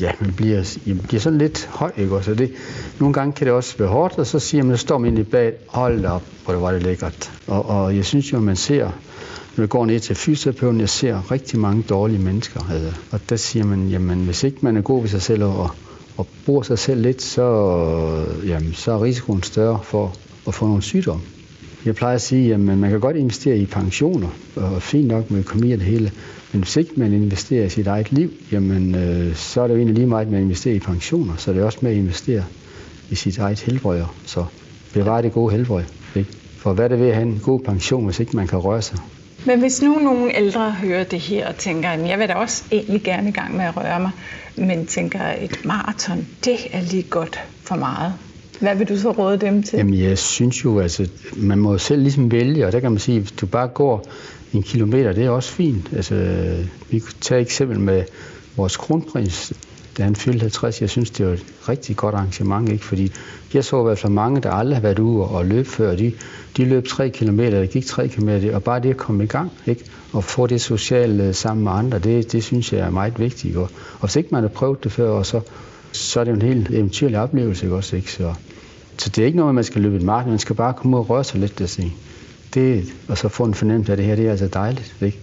Ja, 0.01 0.11
man 0.19 0.33
bliver, 0.33 0.77
man 0.85 0.97
bliver 0.97 1.21
sådan 1.21 1.39
lidt 1.39 1.65
høj, 1.71 1.91
ikke 1.97 2.15
også? 2.15 2.33
Det, 2.33 2.51
nogle 2.99 3.13
gange 3.13 3.33
kan 3.33 3.47
det 3.47 3.53
også 3.53 3.77
være 3.77 3.87
hårdt, 3.87 4.17
og 4.17 4.27
så 4.27 4.39
siger 4.39 4.63
man, 4.63 4.73
at 4.73 4.79
står 4.79 4.97
man 4.97 5.05
egentlig 5.07 5.27
bag, 5.27 5.53
hold 5.67 6.05
op, 6.05 6.23
hvor 6.45 6.53
det 6.53 6.61
var 6.61 6.71
det 6.71 6.83
lækkert. 6.83 7.31
Og, 7.47 7.65
og 7.65 7.95
jeg 7.95 8.05
synes 8.05 8.33
jo, 8.33 8.39
man 8.39 8.55
ser, 8.55 8.85
når 9.55 9.63
jeg 9.63 9.69
går 9.69 9.85
ned 9.85 9.99
til 9.99 10.15
fysioterapeuten, 10.15 10.79
jeg 10.79 10.89
ser 10.89 11.31
rigtig 11.31 11.59
mange 11.59 11.83
dårlige 11.89 12.19
mennesker. 12.19 12.71
Altså. 12.71 12.91
Og 13.11 13.19
der 13.29 13.35
siger 13.35 13.65
man, 13.65 13.87
jamen 13.87 14.19
hvis 14.19 14.43
ikke 14.43 14.57
man 14.61 14.77
er 14.77 14.81
god 14.81 15.01
ved 15.01 15.09
sig 15.09 15.21
selv 15.21 15.43
og, 15.43 15.69
og 16.17 16.27
bruger 16.45 16.63
sig 16.63 16.79
selv 16.79 17.01
lidt, 17.01 17.21
så, 17.21 17.41
øh, 18.41 18.49
jamen, 18.49 18.73
så 18.73 18.91
er 18.91 19.03
risikoen 19.03 19.43
større 19.43 19.79
for 19.83 20.15
at 20.47 20.53
få 20.53 20.65
nogle 20.65 20.81
sygdomme. 20.81 21.21
Jeg 21.87 21.95
plejer 21.95 22.15
at 22.15 22.21
sige, 22.21 22.53
at 22.53 22.59
man 22.59 22.89
kan 22.89 22.99
godt 22.99 23.15
investere 23.15 23.57
i 23.57 23.65
pensioner, 23.65 24.27
og 24.55 24.81
fint 24.81 25.07
nok 25.07 25.31
med 25.31 25.39
økonomi 25.39 25.71
og 25.71 25.77
det 25.79 25.87
hele, 25.87 26.11
men 26.51 26.61
hvis 26.61 26.75
ikke 26.75 26.91
man 26.95 27.13
investerer 27.13 27.65
i 27.65 27.69
sit 27.69 27.87
eget 27.87 28.11
liv, 28.11 28.31
jamen, 28.51 28.95
øh, 28.95 29.35
så 29.35 29.61
er 29.61 29.67
det 29.67 29.73
jo 29.73 29.77
egentlig 29.77 29.95
lige 29.95 30.07
meget 30.07 30.27
med 30.27 30.37
at 30.37 30.43
investere 30.43 30.75
i 30.75 30.79
pensioner, 30.79 31.33
så 31.37 31.53
det 31.53 31.61
er 31.61 31.65
også 31.65 31.79
med 31.81 31.91
at 31.91 31.97
investere 31.97 32.43
i 33.09 33.15
sit 33.15 33.37
eget 33.37 33.59
helbred. 33.59 34.03
Så 34.25 34.45
bevare 34.93 35.21
det 35.21 35.33
gode 35.33 35.51
helbred. 35.51 35.83
Ikke? 36.15 36.29
For 36.57 36.73
hvad 36.73 36.85
er 36.85 36.89
det 36.89 36.99
ved 36.99 37.07
at 37.07 37.15
have 37.15 37.27
en 37.27 37.41
god 37.43 37.59
pension, 37.59 38.05
hvis 38.05 38.19
ikke 38.19 38.35
man 38.35 38.47
kan 38.47 38.59
røre 38.59 38.81
sig? 38.81 38.99
Men 39.45 39.59
hvis 39.59 39.81
nu 39.81 39.99
nogle 39.99 40.37
ældre 40.37 40.71
hører 40.71 41.03
det 41.03 41.19
her 41.19 41.47
og 41.47 41.55
tænker, 41.55 41.89
at 41.89 42.07
jeg 42.07 42.19
vil 42.19 42.27
da 42.27 42.33
også 42.33 42.63
egentlig 42.71 43.03
gerne 43.03 43.29
i 43.29 43.31
gang 43.31 43.57
med 43.57 43.65
at 43.65 43.77
røre 43.77 43.99
mig, 43.99 44.11
men 44.57 44.85
tænker, 44.85 45.19
at 45.19 45.43
et 45.43 45.65
maraton, 45.65 46.27
det 46.45 46.57
er 46.71 46.81
lige 46.81 47.03
godt 47.03 47.39
for 47.63 47.75
meget. 47.75 48.13
Hvad 48.59 48.75
vil 48.75 48.89
du 48.89 48.97
så 48.97 49.11
råde 49.11 49.37
dem 49.37 49.63
til? 49.63 49.77
Jamen, 49.77 49.99
jeg 49.99 50.17
synes 50.17 50.65
jo, 50.65 50.79
altså, 50.79 51.09
man 51.35 51.59
må 51.59 51.77
selv 51.77 52.01
ligesom 52.01 52.31
vælge, 52.31 52.65
og 52.65 52.71
der 52.71 52.79
kan 52.79 52.91
man 52.91 52.99
sige, 52.99 53.19
hvis 53.19 53.31
du 53.31 53.45
bare 53.45 53.67
går 53.67 54.07
en 54.53 54.63
kilometer, 54.63 55.13
det 55.13 55.25
er 55.25 55.29
også 55.29 55.51
fint. 55.51 55.89
Altså, 55.95 56.15
vi 56.89 56.99
kunne 56.99 57.13
tage 57.21 57.41
eksempel 57.41 57.79
med 57.79 58.03
vores 58.55 58.77
kronprins, 58.77 59.53
da 59.97 60.03
han 60.03 60.15
fyldte 60.15 60.41
50. 60.41 60.81
Jeg 60.81 60.89
synes, 60.89 61.09
det 61.09 61.25
var 61.25 61.33
et 61.33 61.45
rigtig 61.69 61.95
godt 61.95 62.15
arrangement, 62.15 62.69
ikke? 62.69 62.85
fordi 62.85 63.11
jeg 63.53 63.65
så 63.65 63.79
i 63.79 63.83
hvert 63.83 63.99
fald 63.99 64.13
mange, 64.13 64.41
der 64.41 64.51
aldrig 64.51 64.77
har 64.77 64.81
været 64.81 64.99
ude 64.99 65.23
og 65.23 65.45
løbe 65.45 65.69
før. 65.69 65.95
De, 65.95 66.11
de 66.57 66.65
løb 66.65 66.87
3 66.87 67.09
km, 67.09 67.39
eller 67.39 67.65
gik 67.65 67.85
3 67.85 68.07
km, 68.07 68.29
og 68.53 68.63
bare 68.63 68.79
det 68.79 68.89
at 68.89 68.97
komme 68.97 69.23
i 69.23 69.27
gang, 69.27 69.51
ikke? 69.65 69.85
og 70.13 70.23
få 70.23 70.47
det 70.47 70.61
sociale 70.61 71.23
øh, 71.23 71.33
sammen 71.33 71.63
med 71.63 71.71
andre, 71.71 71.99
det, 71.99 72.31
det 72.31 72.43
synes 72.43 72.73
jeg 72.73 72.79
er 72.79 72.89
meget 72.89 73.19
vigtigt. 73.19 73.57
Og, 73.57 73.69
og 73.99 74.07
hvis 74.07 74.15
ikke 74.15 74.29
man 74.31 74.41
har 74.41 74.49
prøvet 74.49 74.83
det 74.83 74.91
før, 74.91 75.09
og 75.09 75.25
så, 75.25 75.41
så 75.91 76.19
er 76.19 76.23
det 76.23 76.31
jo 76.31 76.35
en 76.35 76.41
helt 76.41 76.69
eventyrlig 76.69 77.19
oplevelse. 77.19 77.65
Ikke? 77.65 77.75
Også, 77.75 77.95
ikke? 77.95 78.11
Så, 78.11 78.33
så 78.97 79.09
det 79.09 79.21
er 79.21 79.25
ikke 79.25 79.37
noget, 79.37 79.55
man 79.55 79.63
skal 79.63 79.81
løbe 79.81 79.95
et 79.95 80.03
marked, 80.03 80.29
man 80.29 80.39
skal 80.39 80.55
bare 80.55 80.73
komme 80.73 80.97
ud 80.97 81.01
og 81.01 81.09
røre 81.09 81.23
sig 81.23 81.39
lidt, 81.39 81.59
det 81.59 81.69
sige 81.69 81.93
det, 82.53 82.93
og 83.07 83.17
så 83.17 83.27
få 83.29 83.43
en 83.43 83.53
fornemmelse 83.53 83.91
af 83.91 83.97
det 83.97 84.05
her, 84.05 84.15
det 84.15 84.27
er 84.27 84.31
altså 84.31 84.47
dejligt. 84.47 84.95
Ikke? 85.01 85.19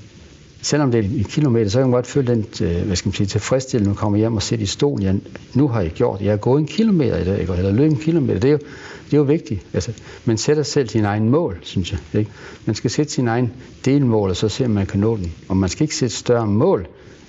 Selvom 0.63 0.91
det 0.91 1.01
er 1.01 1.05
en 1.05 1.25
kilometer, 1.25 1.71
så 1.71 1.79
kan 1.79 1.87
man 1.87 1.93
godt 1.93 2.07
føle 2.07 2.27
den 2.27 2.47
øh, 2.63 2.87
hvad 2.87 2.97
skal 2.97 3.09
man 3.09 3.15
sige, 3.15 3.27
tilfredsstillende, 3.27 3.89
når 3.89 3.95
man 3.95 3.99
kommer 3.99 4.19
hjem 4.19 4.37
og 4.37 4.43
sidder 4.43 4.63
i 4.63 4.67
stolen. 4.67 5.03
Jeg, 5.03 5.21
nu 5.55 5.69
har 5.69 5.81
jeg 5.81 5.91
gjort 5.91 6.21
Jeg 6.21 6.33
har 6.33 6.37
gået 6.37 6.61
en 6.61 6.67
kilometer 6.67 7.19
i 7.19 7.25
dag, 7.25 7.41
ikke? 7.41 7.53
eller 7.53 7.73
løbet 7.73 7.93
en 7.93 8.03
kilometer. 8.03 8.41
Det 8.41 8.49
er 8.49 8.53
jo, 8.53 8.59
det 9.05 9.13
er 9.13 9.17
jo 9.17 9.23
vigtigt. 9.23 9.61
Altså, 9.73 9.93
man 10.25 10.39
sætter 10.39 10.63
selv 10.63 10.89
sin 10.89 11.05
egen 11.05 11.29
mål, 11.29 11.59
synes 11.63 11.93
jeg. 11.93 12.01
Ikke? 12.13 12.31
Man 12.65 12.75
skal 12.75 12.91
sætte 12.91 13.13
sin 13.13 13.29
egen 13.29 13.53
delmål, 13.85 14.31
og 14.31 14.37
så 14.37 14.49
se, 14.49 14.65
om 14.65 14.71
man 14.71 14.87
kan 14.87 15.01
nå 15.01 15.17
den. 15.17 15.33
Og 15.49 15.57
man 15.57 15.69
skal 15.69 15.85
ikke 15.85 15.97
sætte 15.97 16.17
større 16.17 16.47
mål, 16.47 16.87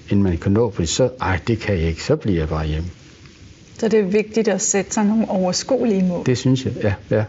end 0.09 0.21
man 0.21 0.37
kan 0.37 0.51
nå, 0.51 0.71
fordi 0.71 0.87
så, 0.87 1.09
ej, 1.21 1.39
det 1.47 1.59
kan 1.59 1.75
jeg 1.75 1.87
ikke, 1.87 2.03
så 2.03 2.15
bliver 2.15 2.37
jeg 2.37 2.49
bare 2.49 2.67
hjemme. 2.67 2.87
Så 3.79 3.87
det 3.87 3.99
er 3.99 4.03
vigtigt 4.03 4.47
at 4.47 4.61
sætte 4.61 4.93
sig 4.93 5.05
nogle 5.05 5.29
overskuelige 5.29 6.03
mål? 6.03 6.25
Det 6.25 6.37
synes 6.37 6.65
jeg, 6.65 6.73
ja. 6.83 6.93
ja. 7.17 7.23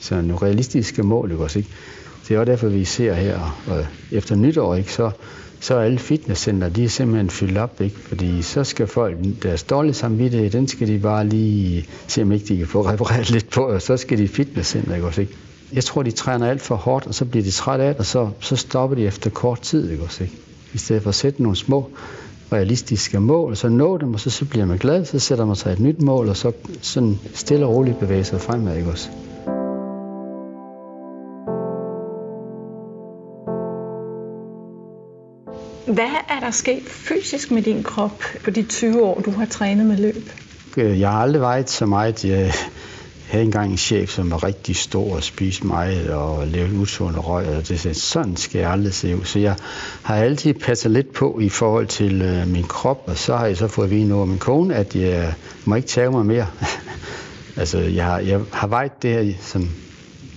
Så 0.00 0.14
nogle 0.14 0.36
realistiske 0.42 1.02
mål, 1.02 1.30
ikke 1.30 1.42
også? 1.42 1.58
Ikke? 1.58 1.70
Det 2.28 2.34
er 2.34 2.38
også 2.38 2.50
derfor, 2.50 2.68
vi 2.68 2.84
ser 2.84 3.14
her, 3.14 3.62
og 3.66 3.86
efter 4.12 4.36
nytår, 4.36 4.74
ikke, 4.74 4.92
så, 4.92 5.10
så 5.60 5.74
er 5.74 5.80
alle 5.80 5.98
fitnesscenter, 5.98 6.68
de 6.68 6.84
er 6.84 6.88
simpelthen 6.88 7.30
fyldt 7.30 7.58
op, 7.58 7.80
ikke? 7.80 7.96
fordi 7.98 8.42
så 8.42 8.64
skal 8.64 8.86
folk, 8.86 9.16
deres 9.42 9.62
dårlige 9.62 9.94
samvittighed, 9.94 10.50
den 10.50 10.68
skal 10.68 10.88
de 10.88 10.98
bare 10.98 11.26
lige 11.28 11.86
se, 12.06 12.22
om 12.22 12.32
ikke 12.32 12.46
de 12.46 12.56
kan 12.56 12.66
få 12.66 12.82
repareret 12.86 13.30
lidt 13.30 13.50
på, 13.50 13.64
og 13.66 13.82
så 13.82 13.96
skal 13.96 14.18
de 14.18 14.22
i 14.24 14.26
fitnesscenter, 14.26 14.94
ikke 14.94 15.06
også, 15.06 15.20
ikke? 15.20 15.36
Jeg 15.72 15.84
tror, 15.84 16.02
de 16.02 16.10
træner 16.10 16.50
alt 16.50 16.62
for 16.62 16.74
hårdt, 16.76 17.06
og 17.06 17.14
så 17.14 17.24
bliver 17.24 17.44
de 17.44 17.50
træt 17.50 17.80
af 17.80 17.94
det, 17.94 17.98
og 17.98 18.06
så, 18.06 18.30
så 18.40 18.56
stopper 18.56 18.96
de 18.96 19.06
efter 19.06 19.30
kort 19.30 19.60
tid, 19.60 19.90
ikke 19.90 20.02
også, 20.02 20.22
ikke? 20.22 20.34
I 20.74 20.78
stedet 20.78 21.02
for 21.02 21.08
at 21.08 21.14
sætte 21.14 21.42
nogle 21.42 21.56
små 21.56 21.90
realistiske 22.52 23.20
mål, 23.20 23.50
og 23.50 23.56
så 23.56 23.68
nå 23.68 23.98
dem, 23.98 24.14
og 24.14 24.20
så, 24.20 24.30
så 24.30 24.44
bliver 24.44 24.66
man 24.66 24.78
glad, 24.78 25.04
så 25.04 25.18
sætter 25.18 25.44
man 25.44 25.56
sig 25.56 25.72
et 25.72 25.80
nyt 25.80 26.02
mål, 26.02 26.28
og 26.28 26.36
så 26.36 26.52
sådan 26.80 27.18
stille 27.34 27.66
og 27.66 27.74
roligt 27.74 27.98
bevæger 27.98 28.22
sig 28.22 28.40
fremad, 28.40 28.76
ikke 28.76 28.90
også? 28.90 29.08
Hvad 35.86 36.10
er 36.28 36.40
der 36.40 36.50
sket 36.50 36.82
fysisk 36.82 37.50
med 37.50 37.62
din 37.62 37.82
krop 37.82 38.22
på 38.44 38.50
de 38.50 38.62
20 38.62 39.02
år, 39.02 39.20
du 39.20 39.30
har 39.30 39.46
trænet 39.46 39.86
med 39.86 39.96
løb? 39.96 40.30
Øh, 40.76 41.00
jeg 41.00 41.10
har 41.10 41.18
aldrig 41.18 41.42
vejet 41.42 41.70
så 41.70 41.86
meget. 41.86 42.24
Jeg 42.24 42.52
havde 43.32 43.44
engang 43.44 43.70
en 43.70 43.78
chef, 43.78 44.10
som 44.10 44.30
var 44.30 44.44
rigtig 44.44 44.76
stor 44.76 45.16
og 45.16 45.22
spiste 45.22 45.66
meget 45.66 46.10
og 46.10 46.46
lavede 46.46 46.78
usund 46.78 47.16
røg, 47.16 47.46
og 47.46 47.68
det 47.68 47.80
sagde, 47.80 47.94
sådan 47.94 48.36
skal 48.36 48.58
jeg 48.58 48.70
aldrig 48.70 48.94
se 48.94 49.16
ud. 49.16 49.24
Så 49.24 49.38
jeg 49.38 49.56
har 50.02 50.16
altid 50.16 50.54
passet 50.54 50.90
lidt 50.90 51.12
på 51.12 51.38
i 51.40 51.48
forhold 51.48 51.86
til 51.86 52.22
øh, 52.22 52.48
min 52.48 52.64
krop, 52.64 53.02
og 53.06 53.18
så 53.18 53.36
har 53.36 53.46
jeg 53.46 53.56
så 53.56 53.68
fået 53.68 53.84
at 53.86 53.90
vide 53.90 54.08
nu 54.08 54.20
af 54.20 54.26
min 54.26 54.38
kone, 54.38 54.74
at 54.74 54.96
jeg 54.96 55.34
må 55.64 55.74
ikke 55.74 55.88
tage 55.88 56.10
mig 56.10 56.26
mere. 56.26 56.46
altså, 57.60 57.78
jeg 57.78 58.04
har, 58.04 58.18
jeg 58.18 58.40
har 58.52 58.66
vejet 58.66 59.02
det 59.02 59.10
her, 59.10 59.34
som 59.40 59.68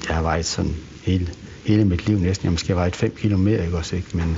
jeg 0.08 0.16
har 0.16 0.22
vejet 0.22 0.46
sådan 0.46 0.76
hele, 1.04 1.30
hele 1.66 1.86
mit 1.86 2.08
liv 2.08 2.18
næsten. 2.18 2.46
Jeg 2.46 2.52
måske 2.52 2.68
har 2.68 2.76
vejet 2.76 2.96
5 2.96 3.16
kilo 3.18 3.38
mere, 3.38 3.66
ikke 3.66 3.78
også, 3.78 3.96
ikke? 3.96 4.18
Men 4.18 4.38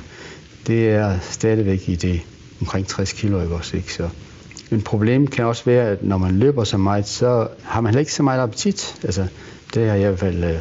det 0.68 0.90
er 0.90 1.20
stadigvæk 1.22 1.90
i 1.90 1.96
det 1.96 2.22
omkring 2.62 2.88
60 2.88 3.14
kilo, 3.14 3.42
ikke 3.42 3.56
også, 3.56 3.78
ikke? 3.78 3.94
Så 3.94 4.10
en 4.72 4.82
problem 4.82 5.28
kan 5.28 5.46
også 5.46 5.66
være, 5.66 5.90
at 5.90 6.04
når 6.04 6.18
man 6.18 6.40
løber 6.40 6.64
så 6.64 6.78
meget, 6.78 7.08
så 7.08 7.48
har 7.64 7.82
man 7.82 7.90
heller 7.90 8.00
ikke 8.00 8.14
så 8.14 8.24
meget 8.24 8.42
appetit. 8.42 8.96
Altså, 9.04 9.28
det 9.74 9.88
har 9.88 9.96
jeg 9.96 10.04
i 10.04 10.08
hvert 10.08 10.20
fald 10.20 10.44
øh, 10.44 10.56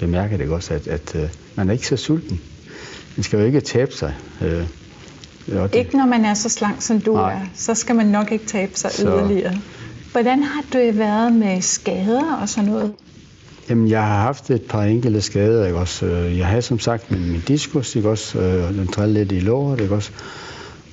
bemærket, 0.00 0.40
ikke 0.40 0.54
også, 0.54 0.74
at, 0.74 0.86
at 0.86 1.14
øh, 1.14 1.28
man 1.54 1.68
er 1.68 1.72
ikke 1.72 1.86
så 1.86 1.96
sulten. 1.96 2.40
Man 3.16 3.24
skal 3.24 3.38
jo 3.38 3.46
ikke 3.46 3.60
tabe 3.60 3.92
sig. 3.92 4.14
Øh, 4.40 4.62
det. 5.46 5.74
Ikke 5.74 5.96
når 5.96 6.06
man 6.06 6.24
er 6.24 6.34
så 6.34 6.48
slank, 6.48 6.82
som 6.82 7.00
du 7.00 7.14
Nej. 7.14 7.32
er. 7.32 7.40
Så 7.54 7.74
skal 7.74 7.96
man 7.96 8.06
nok 8.06 8.32
ikke 8.32 8.46
tabe 8.46 8.72
sig 8.74 8.90
så... 8.92 9.06
yderligere. 9.06 9.54
Hvordan 10.12 10.42
har 10.42 10.62
du 10.72 10.78
været 10.92 11.32
med 11.32 11.60
skader 11.60 12.38
og 12.42 12.48
sådan 12.48 12.70
noget? 12.70 12.92
Jamen, 13.68 13.88
jeg 13.88 14.02
har 14.02 14.22
haft 14.22 14.50
et 14.50 14.62
par 14.62 14.82
enkelte 14.82 15.20
skader, 15.20 15.66
ikke 15.66 15.78
også? 15.78 16.06
Jeg 16.06 16.46
har 16.46 16.60
som 16.60 16.78
sagt 16.78 17.10
min, 17.10 17.32
min 17.32 17.42
diskus, 17.48 17.96
ikke 17.96 18.08
også? 18.08 18.38
Den 18.68 18.86
trillede 18.86 19.18
lidt 19.18 19.32
i 19.32 19.40
låret, 19.40 19.80
ikke 19.80 19.94
også? 19.94 20.10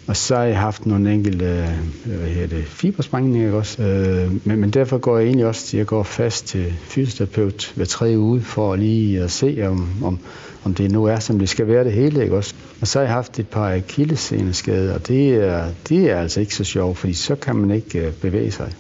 Og 0.08 0.18
så 0.18 0.36
har 0.36 0.44
jeg 0.44 0.60
haft 0.60 0.86
nogle 0.86 1.14
enkelte 1.14 1.46
øh, 1.46 2.18
hvad 2.18 2.30
hedder 2.30 2.58
det, 2.58 2.66
fibersprængninger 2.66 3.54
også. 3.54 3.84
Øh, 3.84 4.32
men, 4.48 4.60
men 4.60 4.70
derfor 4.70 4.98
går 4.98 5.18
jeg 5.18 5.26
egentlig 5.26 5.46
også 5.46 5.66
til 5.68 5.86
går 5.86 6.04
fast 6.04 6.48
til 6.48 6.74
fysioterapeut 6.84 7.74
hver 7.76 7.86
tre 7.86 8.14
uge 8.18 8.42
for 8.42 8.76
lige 8.76 9.22
at 9.22 9.32
se, 9.32 9.64
om, 9.68 9.90
om, 10.04 10.20
om 10.64 10.74
det 10.74 10.92
nu 10.92 11.06
er, 11.06 11.20
som 11.20 11.40
det 11.40 11.50
skal 11.50 11.68
være 11.68 11.84
det 11.84 11.94
hele. 11.94 12.24
Ikke 12.24 12.36
også? 12.36 12.54
Og 12.82 12.88
så 12.88 13.00
har 13.00 13.04
jeg 13.04 13.14
haft 13.14 13.40
et 13.40 13.48
par 13.48 13.74
akilleseneskader, 13.74 14.94
og 14.94 15.08
det 15.08 15.36
er, 15.36 15.66
det 15.90 16.12
er 16.12 16.20
altså 16.20 16.40
ikke 16.40 16.56
så 16.56 16.64
sjovt, 16.64 16.98
fordi 16.98 17.14
så 17.14 17.36
kan 17.36 17.56
man 17.56 17.72
ikke 17.72 18.00
øh, 18.00 18.14
bevæge 18.14 18.52
sig. 18.52 18.72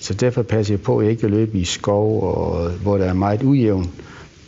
Så 0.00 0.14
derfor 0.14 0.42
passer 0.42 0.74
jeg 0.74 0.80
på, 0.80 0.98
at 0.98 1.04
jeg 1.04 1.12
ikke 1.12 1.28
løber 1.28 1.58
i 1.58 1.64
skov, 1.64 2.22
og, 2.22 2.70
hvor 2.70 2.98
der 2.98 3.04
er 3.04 3.14
meget 3.14 3.42
ujævn 3.42 3.90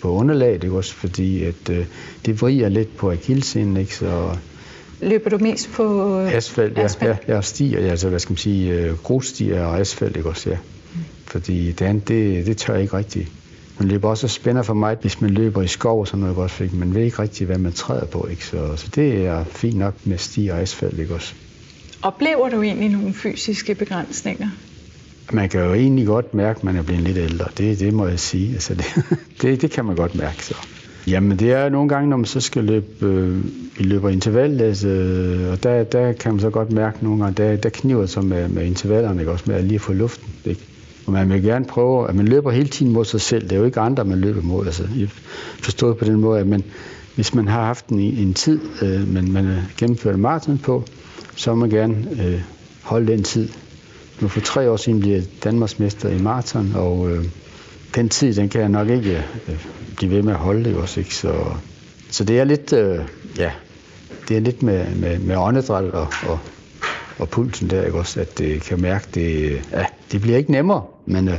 på 0.02 0.10
underlaget, 0.10 0.64
ikke 0.64 0.76
også? 0.76 0.94
fordi 0.94 1.44
at, 1.44 1.70
øh, 1.70 1.84
det 2.26 2.40
vriger 2.40 2.68
lidt 2.68 2.96
på 2.96 3.10
akillesenen, 3.10 3.76
ikke? 3.76 3.94
så 3.94 4.36
Løber 5.00 5.30
du 5.30 5.38
mest 5.38 5.72
på 5.72 6.16
asfalt? 6.18 6.78
Ja, 6.78 6.82
asfalt? 6.82 7.18
ja, 7.28 7.34
ja 7.34 7.40
stier, 7.40 7.80
ja, 7.80 7.90
altså 7.90 8.08
hvad 8.08 8.18
skal 8.18 8.32
man 8.32 8.36
sige, 8.36 8.72
øh, 8.72 8.96
grusstier 8.96 9.64
og 9.64 9.80
asfalt, 9.80 10.16
ikke 10.16 10.28
også, 10.28 10.50
ja. 10.50 10.56
Fordi 11.26 11.72
det 11.72 11.84
andet, 11.84 12.08
det, 12.08 12.46
det 12.46 12.56
tør 12.56 12.72
jeg 12.72 12.82
ikke 12.82 12.96
rigtigt. 12.96 13.28
Man 13.78 13.88
løber 13.88 14.08
også 14.08 14.28
spænder 14.28 14.62
for 14.62 14.74
mig, 14.74 14.96
hvis 15.00 15.20
man 15.20 15.30
løber 15.30 15.62
i 15.62 15.66
skov 15.66 16.00
og 16.00 16.06
sådan 16.06 16.20
noget 16.20 16.36
også, 16.36 16.56
fordi 16.56 16.76
man 16.76 16.94
ved 16.94 17.02
ikke 17.02 17.22
rigtig, 17.22 17.46
hvad 17.46 17.58
man 17.58 17.72
træder 17.72 18.06
på, 18.06 18.26
ikke? 18.30 18.46
Så, 18.46 18.76
så 18.76 18.88
det 18.94 19.26
er 19.26 19.44
fint 19.44 19.78
nok 19.78 19.94
med 20.04 20.18
stier 20.18 20.54
og 20.54 20.60
asfalt, 20.60 20.98
ikke 20.98 21.14
også. 21.14 21.34
Oplever 22.02 22.48
du 22.48 22.62
egentlig 22.62 22.88
nogle 22.88 23.14
fysiske 23.14 23.74
begrænsninger? 23.74 24.48
Man 25.32 25.48
kan 25.48 25.60
jo 25.60 25.74
egentlig 25.74 26.06
godt 26.06 26.34
mærke, 26.34 26.58
at 26.58 26.64
man 26.64 26.76
er 26.76 26.82
blevet 26.82 27.02
lidt 27.02 27.18
ældre. 27.18 27.46
Det, 27.58 27.78
det 27.78 27.94
må 27.94 28.06
jeg 28.06 28.20
sige. 28.20 28.52
Altså 28.54 28.74
det, 28.74 28.86
det, 29.42 29.62
det 29.62 29.70
kan 29.70 29.84
man 29.84 29.96
godt 29.96 30.14
mærke. 30.14 30.44
Så. 30.44 30.54
Jamen 31.06 31.38
det 31.38 31.52
er 31.52 31.68
nogle 31.68 31.88
gange, 31.88 32.10
når 32.10 32.16
man 32.16 32.26
så 32.26 32.40
skal 32.40 32.64
løbe, 32.64 33.06
øh, 33.06 33.44
vi 33.78 33.84
løber 33.84 34.08
interval, 34.08 34.60
altså, 34.60 34.88
og 35.52 35.62
der, 35.62 35.84
der 35.84 36.12
kan 36.12 36.32
man 36.32 36.40
så 36.40 36.50
godt 36.50 36.72
mærke 36.72 36.98
nogle 37.04 37.24
gange, 37.24 37.42
der, 37.42 37.56
der 37.56 37.68
kniver 37.68 38.00
det 38.00 38.10
så 38.10 38.20
med, 38.20 38.48
med 38.48 38.66
intervallerne, 38.66 39.20
ikke? 39.20 39.32
også 39.32 39.44
med 39.46 39.54
at 39.54 39.64
lige 39.64 39.78
få 39.78 39.92
luften. 39.92 40.28
Ikke? 40.44 40.60
Og 41.06 41.12
man 41.12 41.30
vil 41.30 41.42
gerne 41.42 41.64
prøve, 41.64 42.08
at 42.08 42.14
man 42.14 42.28
løber 42.28 42.50
hele 42.50 42.68
tiden 42.68 42.92
mod 42.92 43.04
sig 43.04 43.20
selv. 43.20 43.42
Det 43.42 43.52
er 43.52 43.56
jo 43.56 43.64
ikke 43.64 43.80
andre, 43.80 44.04
man 44.04 44.18
løber 44.18 44.42
mod. 44.42 44.66
Altså, 44.66 44.82
forstået 45.60 45.96
på 45.96 46.04
den 46.04 46.14
måde, 46.20 46.40
at 46.40 46.46
man, 46.46 46.64
hvis 47.14 47.34
man 47.34 47.48
har 47.48 47.64
haft 47.64 47.86
en, 47.88 48.00
en 48.00 48.34
tid, 48.34 48.60
øh, 48.82 49.08
men 49.08 49.32
man 49.32 49.44
har 49.44 49.62
gennemført 49.78 50.14
en 50.14 50.20
maraton 50.20 50.58
på, 50.58 50.84
så 51.36 51.54
må 51.54 51.60
man 51.60 51.70
gerne 51.70 51.94
øh, 52.24 52.40
holde 52.82 53.12
den 53.12 53.22
tid. 53.22 53.48
Nu 54.20 54.28
for 54.28 54.40
tre 54.40 54.70
år 54.70 54.76
siden 54.76 55.00
blev 55.00 55.12
jeg 55.12 55.22
Danmarksmester 55.44 56.08
i 56.08 56.22
maraton, 56.22 56.72
og 56.74 57.10
øh, 57.10 57.24
den 57.94 58.08
tid, 58.08 58.34
den 58.34 58.48
kan 58.48 58.60
jeg 58.60 58.68
nok 58.68 58.88
ikke 58.88 59.24
øh, 59.48 59.66
blive 59.96 60.12
ved 60.12 60.22
med 60.22 60.32
at 60.32 60.38
holde 60.38 60.64
det 60.64 60.76
også, 60.76 61.00
ikke? 61.00 61.14
Så, 61.14 61.34
så 62.10 62.24
det 62.24 62.40
er 62.40 62.44
lidt, 62.44 62.72
øh, 62.72 62.98
ja, 63.38 63.50
det 64.28 64.36
er 64.36 64.40
lidt 64.40 64.62
med, 64.62 64.94
med, 64.94 65.18
med 65.18 65.36
åndedræt 65.36 65.84
og, 65.84 66.08
og, 66.26 66.38
og 67.18 67.28
pulsen 67.28 67.70
der, 67.70 67.84
ikke 67.84 67.98
også, 67.98 68.20
at 68.20 68.38
det 68.38 68.62
kan 68.62 68.80
mærke, 68.80 69.06
det, 69.14 69.60
ja, 69.72 69.84
det 70.12 70.20
bliver 70.20 70.36
ikke 70.36 70.52
nemmere, 70.52 70.82
men 71.06 71.28
øh, 71.28 71.38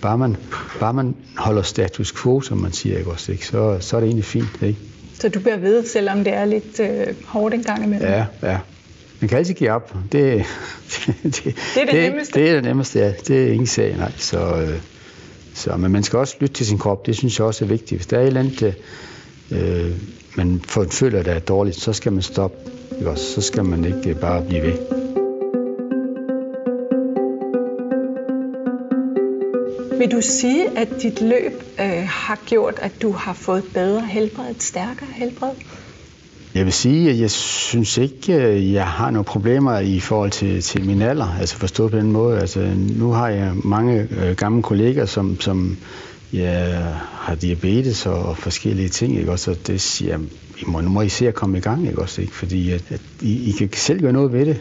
bare, 0.00 0.18
man, 0.18 0.36
bare 0.80 0.94
man 0.94 1.16
holder 1.36 1.62
status 1.62 2.12
quo, 2.12 2.40
som 2.40 2.58
man 2.58 2.72
siger, 2.72 2.98
ikke 2.98 3.10
også, 3.10 3.32
ikke? 3.32 3.46
Så, 3.46 3.76
så 3.80 3.96
er 3.96 4.00
det 4.00 4.06
egentlig 4.06 4.24
fint, 4.24 4.62
ikke? 4.62 4.78
Så 5.20 5.28
du 5.28 5.40
bliver 5.40 5.56
ved, 5.56 5.86
selvom 5.86 6.24
det 6.24 6.34
er 6.34 6.44
lidt 6.44 6.80
øh, 6.80 7.06
hårdt 7.26 7.54
en 7.54 7.62
gang 7.62 7.84
imellem? 7.84 8.08
Ja, 8.08 8.26
ja. 8.42 8.58
Man 9.20 9.28
kan 9.28 9.38
altid 9.38 9.54
give 9.54 9.70
op. 9.70 9.94
Det, 10.12 10.44
det, 11.06 11.06
det, 11.22 11.34
det 11.34 11.46
er 11.76 11.84
det, 11.84 11.92
det 11.92 12.10
nemmeste? 12.10 12.40
Det 12.40 12.50
er 12.50 12.54
det 12.54 12.64
nemmeste, 12.64 12.98
ja. 12.98 13.12
Det 13.28 13.42
er 13.48 13.52
ingen 13.52 13.66
sag, 13.66 13.96
nej. 13.96 14.12
Så, 14.16 14.38
øh, 14.38 14.80
så, 15.54 15.76
men 15.76 15.92
man 15.92 16.02
skal 16.02 16.18
også 16.18 16.36
lytte 16.40 16.54
til 16.54 16.66
sin 16.66 16.78
krop, 16.78 17.06
det 17.06 17.16
synes 17.16 17.38
jeg 17.38 17.46
også 17.46 17.64
er 17.64 17.68
vigtigt. 17.68 17.98
Hvis 17.98 18.06
der 18.06 18.16
er 18.16 18.22
et 18.22 18.26
eller 18.26 18.40
andet, 18.40 18.74
øh, 19.50 19.96
man 20.36 20.60
føler, 20.90 21.22
der 21.22 21.32
er 21.32 21.38
dårligt, 21.38 21.76
så 21.76 21.92
skal 21.92 22.12
man 22.12 22.22
stoppe. 22.22 22.56
Ikke? 22.98 23.16
Så 23.16 23.40
skal 23.40 23.64
man 23.64 23.84
ikke 23.84 24.10
øh, 24.10 24.16
bare 24.16 24.42
blive 24.42 24.62
ved. 24.62 24.78
Vil 29.98 30.12
du 30.12 30.20
sige, 30.20 30.78
at 30.78 30.88
dit 31.02 31.20
løb 31.20 31.62
øh, 31.80 32.08
har 32.08 32.38
gjort, 32.46 32.78
at 32.78 33.02
du 33.02 33.12
har 33.12 33.32
fået 33.32 33.64
bedre 33.74 34.00
helbred, 34.06 34.50
et 34.50 34.62
stærkere 34.62 35.08
helbred? 35.14 35.50
Jeg 36.54 36.64
vil 36.64 36.72
sige, 36.72 37.10
at 37.10 37.20
jeg 37.20 37.30
synes 37.30 37.98
ikke, 37.98 38.34
at 38.34 38.72
jeg 38.72 38.86
har 38.86 39.10
nogle 39.10 39.24
problemer 39.24 39.78
i 39.78 40.00
forhold 40.00 40.30
til, 40.30 40.62
til 40.62 40.84
min 40.84 41.02
alder, 41.02 41.36
altså 41.40 41.56
forstået 41.56 41.90
på 41.90 41.98
den 41.98 42.12
måde. 42.12 42.40
Altså, 42.40 42.72
nu 42.76 43.10
har 43.12 43.28
jeg 43.28 43.52
mange 43.64 44.08
øh, 44.10 44.36
gamle 44.36 44.62
kolleger, 44.62 45.06
som, 45.06 45.40
som 45.40 45.76
ja, 46.32 46.78
har 47.12 47.34
diabetes 47.34 48.06
og 48.06 48.36
forskellige 48.36 48.88
ting, 48.88 49.18
ikke? 49.18 49.32
Også, 49.32 49.56
det 49.66 49.80
siger 49.80 50.18
I 50.58 50.64
må, 50.66 50.80
nu 50.80 50.88
må 50.88 51.02
I 51.02 51.08
se 51.08 51.28
at 51.28 51.34
komme 51.34 51.58
i 51.58 51.60
gang, 51.60 51.86
ikke? 51.86 51.98
Også, 52.02 52.20
ikke? 52.20 52.34
fordi 52.34 52.70
at, 52.70 52.82
at 52.88 53.00
I, 53.20 53.48
I 53.48 53.52
kan 53.52 53.70
selv 53.72 54.00
gøre 54.00 54.12
noget 54.12 54.32
ved 54.32 54.46
det. 54.46 54.60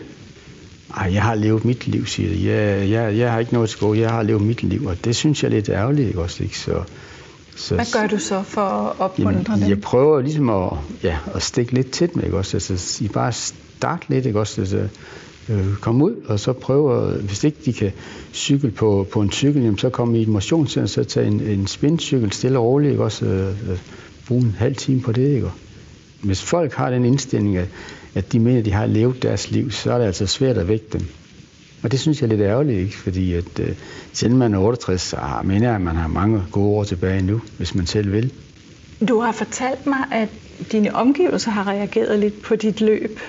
Ej, 0.98 1.14
jeg 1.14 1.24
har 1.24 1.36
levet 1.36 1.66
mit 1.66 1.88
liv, 1.88 2.06
siger 2.06 2.30
det. 2.30 2.46
Jeg, 2.46 2.90
jeg, 2.90 3.18
jeg 3.18 3.32
har 3.32 3.40
ikke 3.40 3.54
noget 3.54 3.70
til 3.70 3.80
gå, 3.80 3.94
jeg 3.94 4.10
har 4.10 4.24
levet 4.24 4.42
mit 4.42 4.64
liv, 4.64 4.86
og 4.86 5.06
det 5.06 5.16
synes 5.16 5.44
jeg 5.44 5.50
er 5.50 5.54
lidt 5.56 5.70
ærgerligt, 5.70 6.08
ikke? 6.08 6.22
Også, 6.22 6.44
ikke? 6.44 6.60
Så, 6.60 6.84
så, 7.60 7.76
Hvad 7.76 7.86
gør 7.94 8.08
du 8.08 8.18
så 8.18 8.44
for 8.44 8.62
at 8.62 9.00
opmuntre 9.00 9.56
dem? 9.60 9.70
Jeg 9.70 9.82
prøver 9.82 10.22
ligesom 10.22 10.50
at, 10.50 10.72
ja, 11.04 11.18
at 11.36 11.44
stikke 11.44 11.74
lidt 11.74 11.92
til 11.92 12.10
med, 12.14 12.24
ikke 12.24 12.38
også? 12.38 12.58
Altså, 12.58 13.04
I 13.04 13.08
bare 13.08 13.32
starte 13.32 14.06
lidt, 14.10 14.26
ikke 14.26 14.40
også? 14.40 14.62
Altså, 14.62 14.88
øh, 15.50 15.76
komme 15.82 16.06
ud, 16.06 16.16
og 16.26 16.40
så 16.40 16.54
prøve, 16.54 17.12
hvis 17.22 17.44
ikke 17.44 17.58
de 17.66 17.74
kan 17.74 17.92
cykle 18.34 18.72
på, 18.72 19.08
på 19.12 19.22
en 19.22 19.32
cykel, 19.32 19.62
jamen, 19.62 19.78
så 19.78 19.90
komme 19.90 20.20
i 20.20 20.22
et 20.22 20.28
motionscenter, 20.28 20.88
så 20.88 21.04
tage 21.04 21.28
en, 21.28 21.40
en 21.40 21.68
spindcykel 21.68 22.32
stille 22.32 22.60
og 22.60 22.66
roligt, 22.66 22.92
ikke 22.92 23.04
også? 23.04 23.26
Øh, 23.26 23.72
øh, 23.72 23.78
bruge 24.28 24.42
en 24.42 24.56
halv 24.60 24.76
time 24.76 25.02
på 25.02 25.12
det, 25.12 25.36
ikke? 25.36 25.48
Hvis 26.24 26.44
folk 26.44 26.74
har 26.74 26.90
den 26.90 27.06
indstilling, 27.06 27.58
at, 27.58 27.68
at 28.16 28.34
de 28.34 28.40
mener, 28.40 28.60
at 28.60 28.66
de 28.66 28.72
har 28.72 28.86
levet 28.86 29.24
deres 29.24 29.52
liv, 29.52 29.72
så 29.72 29.92
er 29.94 29.98
det 29.98 30.06
altså 30.06 30.26
svært 30.26 30.58
at 30.58 30.68
vække 30.68 30.86
dem. 30.94 31.02
Og 31.84 31.92
det 31.92 32.00
synes 32.00 32.22
jeg 32.22 32.26
er 32.28 32.30
lidt 32.30 32.42
ærgerligt, 32.42 32.80
ikke? 32.80 32.98
fordi 32.98 33.34
at, 33.34 33.60
øh, 33.60 33.70
selvom 34.14 34.40
man 34.40 34.54
er 34.54 34.58
68, 34.58 35.02
så 35.02 35.18
mener 35.44 35.68
jeg, 35.68 35.76
at 35.76 35.82
man 35.82 35.96
har 35.96 36.08
mange 36.08 36.44
gode 36.52 36.68
år 36.68 36.84
tilbage 36.84 37.22
nu, 37.22 37.42
hvis 37.58 37.76
man 37.76 37.86
selv 37.86 38.12
vil. 38.12 38.34
Du 39.10 39.20
har 39.20 39.32
fortalt 39.32 39.86
mig, 39.88 40.00
at 40.12 40.30
dine 40.72 40.96
omgivelser 40.96 41.52
har 41.52 41.68
reageret 41.68 42.20
lidt 42.20 42.42
på 42.42 42.56
dit 42.56 42.82
løb. 42.82 43.20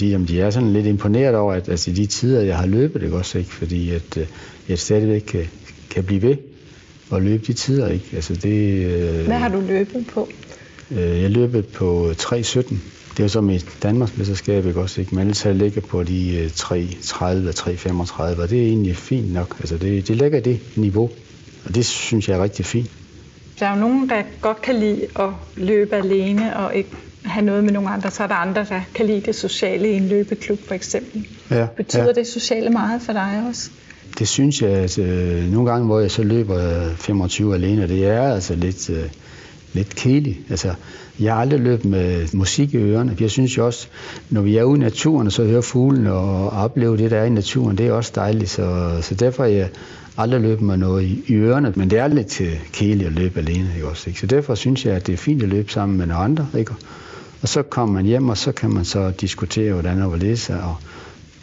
De, 0.00 0.06
jamen, 0.06 0.28
de 0.28 0.40
er 0.40 0.50
sådan 0.50 0.72
lidt 0.72 0.86
imponeret 0.86 1.36
over, 1.36 1.52
at 1.52 1.68
altså, 1.68 1.90
de 1.90 2.06
tider, 2.06 2.40
jeg 2.40 2.56
har 2.56 2.66
løbet, 2.66 3.00
det 3.02 3.12
også, 3.12 3.38
ikke? 3.38 3.50
fordi 3.50 3.90
at, 3.90 4.16
øh, 4.16 4.26
jeg 4.68 4.78
stadigvæk 4.78 5.20
kan, 5.20 5.46
kan 5.90 6.04
blive 6.04 6.22
ved 6.22 6.36
og 7.10 7.22
løbe 7.22 7.46
de 7.46 7.52
tider. 7.52 7.88
Ikke? 7.88 8.06
Altså, 8.14 8.34
det, 8.34 8.84
øh, 8.84 9.26
Hvad 9.26 9.36
har 9.36 9.48
du 9.48 9.60
løbet 9.60 10.06
på? 10.06 10.28
Øh, 10.90 11.22
jeg 11.22 11.30
løbet 11.30 11.66
på 11.66 12.12
3.17. 12.18 12.74
Det 13.14 13.20
er 13.20 13.24
jo 13.24 13.28
så 13.28 13.40
med 13.40 13.60
Danmarks 13.82 14.16
mesterskab, 14.16 14.66
ikke 14.66 14.80
også? 14.80 15.00
Ikke? 15.00 15.14
Men 15.14 15.20
ellers 15.20 15.44
ligger 15.44 15.80
på 15.80 16.02
de 16.02 16.50
3.30 16.54 17.24
og 17.24 17.48
3.35, 17.48 18.42
og 18.42 18.50
det 18.50 18.62
er 18.62 18.66
egentlig 18.66 18.96
fint 18.96 19.32
nok. 19.32 19.56
Altså 19.58 19.76
det, 19.76 20.08
det 20.08 20.16
ligger 20.16 20.40
det 20.40 20.60
niveau, 20.76 21.10
og 21.64 21.74
det 21.74 21.86
synes 21.86 22.28
jeg 22.28 22.38
er 22.38 22.42
rigtig 22.42 22.66
fint. 22.66 22.90
Der 23.60 23.66
er 23.66 23.74
jo 23.74 23.80
nogen, 23.80 24.08
der 24.08 24.22
godt 24.40 24.62
kan 24.62 24.74
lide 24.74 25.06
at 25.18 25.28
løbe 25.56 25.96
alene 25.96 26.56
og 26.56 26.74
ikke 26.74 26.90
have 27.24 27.44
noget 27.44 27.64
med 27.64 27.72
nogen 27.72 27.88
andre. 27.88 28.10
Så 28.10 28.22
er 28.22 28.26
der 28.26 28.34
andre, 28.34 28.66
der 28.68 28.80
kan 28.94 29.06
lide 29.06 29.20
det 29.20 29.34
sociale 29.34 29.90
i 29.90 29.94
en 29.94 30.08
løbeklub 30.08 30.58
for 30.66 30.74
eksempel. 30.74 31.26
Ja, 31.50 31.66
Betyder 31.76 32.04
ja. 32.04 32.12
det 32.12 32.26
sociale 32.26 32.70
meget 32.70 33.02
for 33.02 33.12
dig 33.12 33.44
også? 33.48 33.70
Det 34.18 34.28
synes 34.28 34.62
jeg. 34.62 34.70
Altså, 34.70 35.02
nogle 35.50 35.70
gange, 35.70 35.86
hvor 35.86 36.00
jeg 36.00 36.10
så 36.10 36.22
løber 36.22 36.88
25 36.96 37.54
alene, 37.54 37.88
det 37.88 38.06
er 38.06 38.34
altså 38.34 38.54
lidt, 38.54 38.90
uh, 38.90 38.96
lidt 39.72 39.94
kedeligt. 39.94 40.38
Altså, 40.50 40.74
jeg 41.20 41.34
har 41.34 41.40
aldrig 41.40 41.60
løbet 41.60 41.84
med 41.84 42.26
musik 42.32 42.74
i 42.74 42.76
ørerne. 42.76 43.16
Jeg 43.20 43.30
synes 43.30 43.56
jo 43.56 43.66
også, 43.66 43.86
når 44.30 44.42
vi 44.42 44.56
er 44.56 44.64
ude 44.64 44.78
i 44.78 44.82
naturen, 44.82 45.26
og 45.26 45.32
så 45.32 45.44
hører 45.44 45.60
fuglen 45.60 46.06
og 46.06 46.50
oplever 46.50 46.96
det, 46.96 47.10
der 47.10 47.18
er 47.18 47.24
i 47.24 47.30
naturen, 47.30 47.78
det 47.78 47.86
er 47.86 47.92
også 47.92 48.12
dejligt. 48.14 48.50
Så, 48.50 48.96
så 49.02 49.14
derfor 49.14 49.42
har 49.42 49.50
jeg 49.50 49.68
aldrig 50.16 50.40
løbet 50.40 50.62
med 50.62 50.76
noget 50.76 51.02
i, 51.02 51.24
i 51.26 51.34
ørerne, 51.34 51.72
men 51.76 51.90
det 51.90 51.98
er 51.98 52.08
lidt 52.08 52.42
kedeligt 52.72 53.06
at 53.06 53.12
løbe 53.12 53.38
alene. 53.38 53.70
Ikke 53.74 53.88
også, 53.88 54.10
ikke? 54.10 54.20
Så 54.20 54.26
derfor 54.26 54.54
synes 54.54 54.86
jeg, 54.86 54.94
at 54.94 55.06
det 55.06 55.12
er 55.12 55.16
fint 55.16 55.42
at 55.42 55.48
løbe 55.48 55.72
sammen 55.72 55.98
med 55.98 56.06
nogle 56.06 56.24
andre. 56.24 56.46
Ikke? 56.58 56.72
Og 57.42 57.48
så 57.48 57.62
kommer 57.62 57.94
man 57.94 58.04
hjem, 58.04 58.28
og 58.28 58.38
så 58.38 58.52
kan 58.52 58.70
man 58.70 58.84
så 58.84 59.12
diskutere, 59.20 59.72
hvordan 59.72 60.02
og 60.02 60.08
hvorledes. 60.08 60.50
Og, 60.50 60.76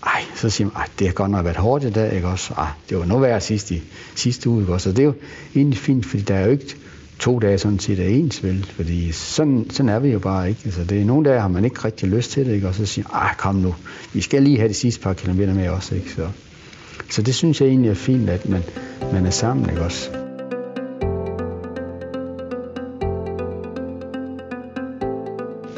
ej, 0.05 0.21
så 0.35 0.49
siger 0.49 0.67
man, 0.67 0.75
ej, 0.75 0.87
det 0.99 1.07
har 1.07 1.13
godt 1.13 1.31
nok 1.31 1.45
været 1.45 1.57
hårdt 1.57 1.83
i 1.83 1.89
dag, 1.89 2.15
ikke 2.15 2.27
også? 2.27 2.53
Ej, 2.53 2.67
det 2.89 2.97
var 2.97 3.05
nu 3.05 3.19
værre 3.19 3.41
sidste, 3.41 3.81
sidste 4.15 4.49
uge, 4.49 4.61
ikke 4.61 4.73
også? 4.73 4.89
Og 4.89 4.95
det 4.95 5.01
er 5.01 5.05
jo 5.05 5.13
egentlig 5.55 5.79
fint, 5.79 6.05
fordi 6.05 6.23
der 6.23 6.35
er 6.35 6.45
jo 6.45 6.51
ikke 6.51 6.75
to 7.21 7.39
dage 7.39 7.57
sådan 7.57 7.79
set 7.79 7.99
er 7.99 8.07
ens, 8.07 8.43
vel? 8.43 8.65
Fordi 8.75 9.11
sådan, 9.11 9.65
sådan 9.69 9.89
er 9.89 9.99
vi 9.99 10.09
jo 10.09 10.19
bare 10.19 10.49
ikke. 10.49 10.61
Altså, 10.65 10.83
det 10.83 11.01
er 11.01 11.05
nogle 11.05 11.29
dage 11.29 11.41
har 11.41 11.47
man 11.47 11.65
ikke 11.65 11.85
rigtig 11.85 12.09
lyst 12.09 12.31
til 12.31 12.45
det, 12.45 12.53
ikke? 12.53 12.67
Og 12.67 12.75
så 12.75 12.85
siger 12.85 13.15
ah, 13.15 13.35
kom 13.37 13.55
nu, 13.55 13.75
vi 14.13 14.21
skal 14.21 14.43
lige 14.43 14.57
have 14.57 14.69
de 14.69 14.73
sidste 14.73 15.01
par 15.01 15.13
kilometer 15.13 15.53
med 15.53 15.69
også, 15.69 15.95
ikke? 15.95 16.11
Så, 16.11 16.27
så 17.09 17.21
det 17.21 17.35
synes 17.35 17.61
jeg 17.61 17.67
egentlig 17.67 17.89
er 17.89 17.95
fint, 17.95 18.29
at 18.29 18.49
man, 18.49 18.63
man 19.13 19.25
er 19.25 19.29
sammen, 19.29 19.69
ikke 19.69 19.81
også? 19.81 20.09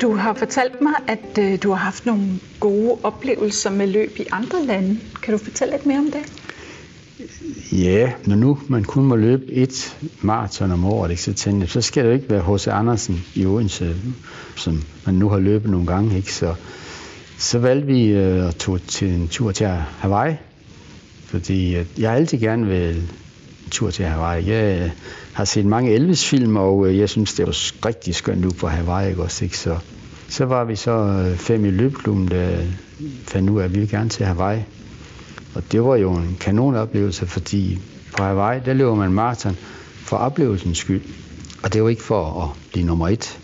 Du 0.02 0.16
har 0.16 0.34
fortalt 0.34 0.82
mig, 0.82 0.94
at 1.08 1.38
øh, 1.40 1.64
du 1.64 1.70
har 1.70 1.86
haft 1.86 2.06
nogle 2.06 2.24
gode 2.60 2.98
oplevelser 3.04 3.70
med 3.70 3.88
løb 3.88 4.20
i 4.20 4.26
andre 4.32 4.66
lande. 4.66 5.00
Kan 5.24 5.32
du 5.32 5.38
fortælle 5.38 5.74
lidt 5.74 5.86
mere 5.86 6.00
om 6.00 6.12
det? 6.12 6.43
Ja, 7.72 8.12
når 8.26 8.36
nu 8.36 8.60
man 8.68 8.84
kun 8.84 9.06
må 9.06 9.16
løbe 9.16 9.52
et 9.52 9.98
maraton 10.22 10.72
om 10.72 10.86
året, 10.86 11.12
ikke, 11.12 11.22
så 11.24 11.34
tænker 11.34 11.62
jeg, 11.62 11.70
så 11.70 11.82
skal 11.82 12.04
det 12.04 12.10
jo 12.10 12.14
ikke 12.14 12.30
være 12.30 12.56
H.C. 12.56 12.68
Andersen 12.68 13.24
i 13.36 13.46
Odense, 13.46 13.96
som 14.56 14.84
man 15.06 15.16
nu 15.16 15.30
har 15.30 15.40
løbet 15.40 15.72
nogle 15.72 15.88
gange. 15.88 16.18
Ikke? 16.18 16.34
Så, 16.34 16.56
så 17.38 17.60
valgte 17.60 17.88
vi 17.88 18.08
øh, 18.08 18.48
at 18.48 18.56
tage 18.56 18.78
til 18.78 19.10
en 19.10 19.28
tur 19.28 19.52
til 19.52 19.68
Hawaii, 20.00 20.36
fordi 21.26 21.76
øh, 21.76 21.86
jeg 21.98 22.14
altid 22.14 22.40
gerne 22.40 22.66
vil 22.66 22.96
en 22.96 23.10
tur 23.72 23.92
til 23.92 24.06
Hawaii. 24.06 24.50
Jeg 24.50 24.82
øh, 24.82 24.90
har 25.34 25.46
set 25.46 25.66
mange 25.66 25.92
Elvis-film, 25.92 26.56
og 26.56 26.88
øh, 26.88 26.98
jeg 26.98 27.10
synes, 27.10 27.34
det 27.34 27.46
var 27.46 27.86
rigtig 27.86 28.16
skønt 28.16 28.46
ud 28.46 28.52
på 28.52 28.68
Hawaii. 28.68 29.10
Ikke? 29.10 29.24
Også, 29.24 29.46
ikke? 29.46 29.58
Så, 29.58 29.78
så 30.30 30.46
var 30.46 30.64
vi 30.64 30.76
så 30.76 30.92
øh, 30.92 31.38
fem 31.38 31.66
i 31.66 31.70
løbeklubben, 31.72 32.28
der 32.28 32.58
fandt 33.28 33.50
ud 33.50 33.60
af, 33.60 33.66
at 33.66 33.74
vi 33.74 33.80
ville 33.80 33.98
gerne 33.98 34.10
til 34.10 34.26
Hawaii. 34.26 34.60
Og 35.56 35.64
det 35.72 35.84
var 35.84 35.96
jo 35.96 36.12
en 36.12 36.38
kanonoplevelse, 36.40 37.28
fordi 37.28 37.80
på 38.18 38.24
Hawaii, 38.24 38.62
der 38.66 38.74
løber 38.74 38.96
man 38.96 39.14
maraton 39.14 39.58
for 39.96 40.18
oplevelsens 40.18 40.78
skyld. 40.78 41.02
Og 41.64 41.74
det 41.74 41.84
var 41.84 41.90
ikke 41.90 42.04
for 42.04 42.42
at 42.44 42.50
blive 42.72 42.86
nummer 42.86 43.08
et. 43.08 43.40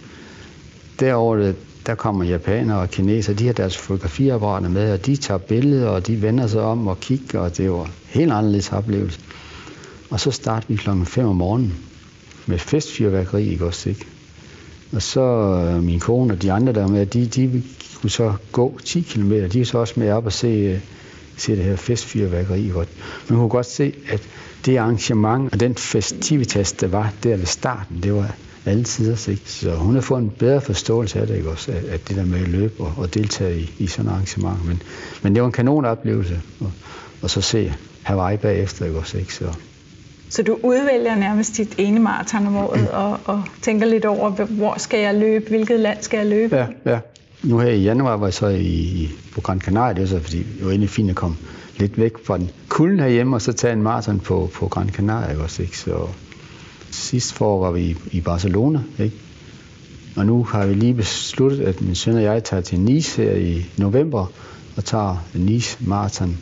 Derover 0.99 1.53
der 1.85 1.95
kommer 1.95 2.25
japanere 2.25 2.79
og 2.79 2.89
kinesere, 2.89 3.35
de 3.35 3.45
har 3.45 3.53
deres 3.53 3.77
fotografiapparater 3.77 4.69
med, 4.69 4.91
og 4.91 5.05
de 5.05 5.15
tager 5.15 5.37
billeder, 5.37 5.87
og 5.87 6.07
de 6.07 6.21
vender 6.21 6.47
sig 6.47 6.61
om 6.61 6.87
og 6.87 6.99
kigger, 6.99 7.39
og 7.39 7.57
det 7.57 7.71
var 7.71 7.89
helt 8.05 8.31
anderledes 8.31 8.71
oplevelse. 8.71 9.19
Og 10.09 10.19
så 10.19 10.31
starter 10.31 10.67
vi 10.67 10.75
klokken 10.75 11.05
5 11.05 11.25
om 11.25 11.35
morgenen 11.35 11.73
med 12.45 12.57
festfyrværkeri, 12.57 13.49
ikke 13.49 13.65
også, 13.65 13.89
ikke? 13.89 14.05
Og 14.91 15.01
så 15.01 15.21
øh, 15.21 15.83
min 15.83 15.99
kone 15.99 16.33
og 16.33 16.41
de 16.41 16.51
andre, 16.51 16.73
der 16.73 16.81
var 16.81 16.87
med, 16.87 17.05
de, 17.05 17.25
de 17.25 17.63
kunne 18.01 18.09
så 18.09 18.33
gå 18.51 18.79
10 18.85 19.01
km. 19.01 19.31
De 19.31 19.61
er 19.61 19.65
så 19.65 19.77
også 19.77 19.93
med 19.97 20.11
op 20.11 20.25
og 20.25 20.33
se, 20.33 20.47
øh, 20.47 20.79
se 21.41 21.55
det 21.55 21.63
her 21.63 21.75
festfyrværkeri. 21.75 22.61
Men 22.61 22.85
man 23.29 23.37
kunne 23.37 23.49
godt 23.49 23.65
se, 23.65 23.93
at 24.09 24.21
det 24.65 24.77
arrangement 24.77 25.53
og 25.53 25.59
den 25.59 25.75
festivitas, 25.75 26.71
der 26.71 26.87
var 26.87 27.13
der 27.23 27.37
ved 27.37 27.45
starten, 27.45 28.03
det 28.03 28.13
var 28.13 28.35
alle 28.65 28.83
tider 28.83 29.15
sigt. 29.15 29.49
Så 29.49 29.75
hun 29.75 29.93
har 29.93 30.01
fået 30.01 30.21
en 30.21 30.29
bedre 30.29 30.61
forståelse 30.61 31.19
af 31.19 31.27
det, 31.27 31.35
ikke 31.35 31.49
også? 31.49 31.71
At 31.71 32.07
det 32.07 32.15
der 32.15 32.25
med 32.25 32.41
at 32.41 32.47
løbe 32.47 32.73
og, 32.79 32.93
og 32.97 33.13
deltage 33.13 33.59
i, 33.59 33.73
i 33.79 33.87
sådan 33.87 34.09
et 34.09 34.13
arrangement. 34.13 34.67
Men, 34.67 34.81
men 35.21 35.33
det 35.35 35.41
var 35.41 35.47
en 35.47 35.53
kanonoplevelse. 35.53 36.41
Og, 36.59 36.71
og 37.21 37.29
så 37.29 37.41
se 37.41 37.73
Hawaii 38.03 38.37
bagefter, 38.37 38.85
ikke 38.85 38.99
også? 38.99 39.17
Ikke? 39.17 39.33
Så, 39.33 39.45
så 40.29 40.43
du 40.43 40.59
udvælger 40.63 41.15
nærmest 41.15 41.57
dit 41.57 41.75
ene 41.77 41.99
maraton 41.99 42.47
om 42.47 42.57
året 42.57 42.89
og, 42.89 43.19
og 43.25 43.43
tænker 43.61 43.85
lidt 43.85 44.05
over, 44.05 44.29
hvor 44.29 44.75
skal 44.77 44.99
jeg 44.99 45.15
løbe, 45.15 45.49
hvilket 45.49 45.79
land 45.79 45.97
skal 46.01 46.17
jeg 46.17 46.27
løbe? 46.27 46.55
Ja, 46.55 46.65
ja. 46.85 46.99
Nu 47.43 47.59
her 47.59 47.69
i 47.69 47.83
januar 47.83 48.17
var 48.17 48.27
jeg 48.27 48.33
så 48.33 48.47
i, 48.47 49.09
på 49.33 49.41
Gran 49.41 49.61
Canaria, 49.61 49.93
det 49.93 50.03
er 50.03 50.07
så 50.07 50.19
fordi 50.19 50.37
det 50.37 50.63
var 50.65 50.69
egentlig 50.69 50.89
fint 50.89 51.09
at 51.09 51.15
komme 51.15 51.35
lidt 51.77 51.97
væk 51.97 52.13
fra 52.25 52.37
den 52.37 52.49
kulden 52.69 52.99
herhjemme, 52.99 53.35
og 53.35 53.41
så 53.41 53.53
tage 53.53 53.73
en 53.73 53.83
maraton 53.83 54.19
på, 54.19 54.49
på 54.53 54.67
Gran 54.67 54.89
Canaria 54.89 55.41
også, 55.43 55.61
ikke? 55.61 55.77
Så 55.77 56.07
sidst 56.91 57.33
for 57.33 57.59
var 57.59 57.71
vi 57.71 57.97
i 58.11 58.21
Barcelona, 58.21 58.79
ikke? 58.99 59.15
Og 60.15 60.25
nu 60.25 60.43
har 60.43 60.65
vi 60.65 60.73
lige 60.73 60.93
besluttet, 60.93 61.61
at 61.61 61.81
min 61.81 61.95
søn 61.95 62.15
og 62.15 62.23
jeg 62.23 62.43
tager 62.43 62.61
til 62.61 62.79
Nice 62.79 63.21
her 63.23 63.31
i 63.31 63.65
november, 63.77 64.31
og 64.75 64.85
tager 64.85 65.25
Nice 65.33 65.77
Marathon 65.79 66.37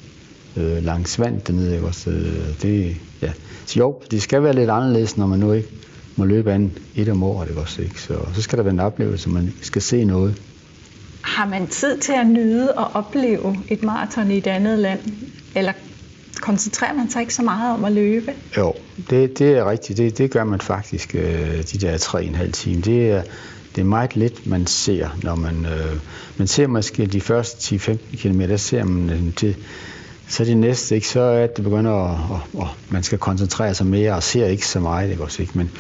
øh, 0.57 0.83
langs 0.83 1.19
vand 1.19 1.41
dernede, 1.41 1.75
ikke? 1.75 1.87
Så 1.91 2.09
øh, 2.09 2.61
det, 2.61 2.97
ja. 3.21 3.31
Så 3.65 3.79
jo, 3.79 4.01
det 4.11 4.21
skal 4.21 4.43
være 4.43 4.55
lidt 4.55 4.69
anderledes, 4.69 5.17
når 5.17 5.27
man 5.27 5.39
nu 5.39 5.51
ikke 5.51 5.69
må 6.15 6.25
løbe 6.25 6.51
an 6.51 6.71
et 6.95 7.09
om 7.09 7.23
året, 7.23 7.49
ikke 7.49 7.61
også, 7.61 7.81
ikke? 7.81 8.01
Så, 8.01 8.13
så 8.33 8.41
skal 8.41 8.57
der 8.57 8.63
være 8.63 8.73
en 8.73 8.79
oplevelse, 8.79 9.29
man 9.29 9.53
skal 9.61 9.81
se 9.81 10.03
noget. 10.03 10.35
Har 11.27 11.45
man 11.45 11.67
tid 11.67 11.97
til 11.97 12.13
at 12.13 12.27
nyde 12.27 12.73
og 12.73 12.91
opleve 12.93 13.57
et 13.67 13.83
maraton 13.83 14.31
i 14.31 14.37
et 14.37 14.47
andet 14.47 14.79
land? 14.79 14.99
Eller 15.55 15.73
koncentrerer 16.41 16.93
man 16.93 17.09
sig 17.09 17.21
ikke 17.21 17.33
så 17.33 17.43
meget 17.43 17.73
om 17.73 17.85
at 17.85 17.91
løbe? 17.91 18.33
Jo, 18.57 18.73
det, 19.09 19.39
det 19.39 19.57
er 19.57 19.69
rigtigt. 19.69 19.97
Det, 19.97 20.17
det 20.17 20.31
gør 20.31 20.43
man 20.43 20.61
faktisk 20.61 21.15
øh, 21.15 21.63
de 21.71 21.77
der 21.77 21.97
tre 21.97 22.23
en 22.23 22.35
halv 22.35 22.51
time. 22.51 22.81
Det 22.81 23.11
er, 23.11 23.21
det 23.75 23.81
er 23.81 23.85
meget 23.85 24.15
lidt, 24.15 24.47
man 24.47 24.67
ser, 24.67 25.17
når 25.23 25.35
man, 25.35 25.65
øh, 25.65 25.99
man 26.37 26.47
ser 26.47 26.67
måske 26.67 27.05
de 27.05 27.21
første 27.21 27.75
10-15 27.75 27.97
km, 28.17 28.39
der 28.39 28.57
ser 28.57 28.83
man 28.83 29.09
øh, 29.09 29.33
det, 29.41 29.55
så 30.27 30.45
det 30.45 30.57
næste, 30.57 30.95
ikke, 30.95 31.07
så 31.07 31.19
er 31.19 31.47
det 31.47 31.63
begynder 31.63 31.91
at, 31.91 32.41
at, 32.55 32.61
at, 32.61 32.67
man 32.89 33.03
skal 33.03 33.17
koncentrere 33.17 33.73
sig 33.73 33.85
mere 33.85 34.13
og 34.15 34.23
ser 34.23 34.45
ikke 34.45 34.67
så 34.67 34.79
meget, 34.79 35.11
ikke 35.11 35.23
også, 35.23 35.41
ikke? 35.41 35.57
Men, 35.57 35.71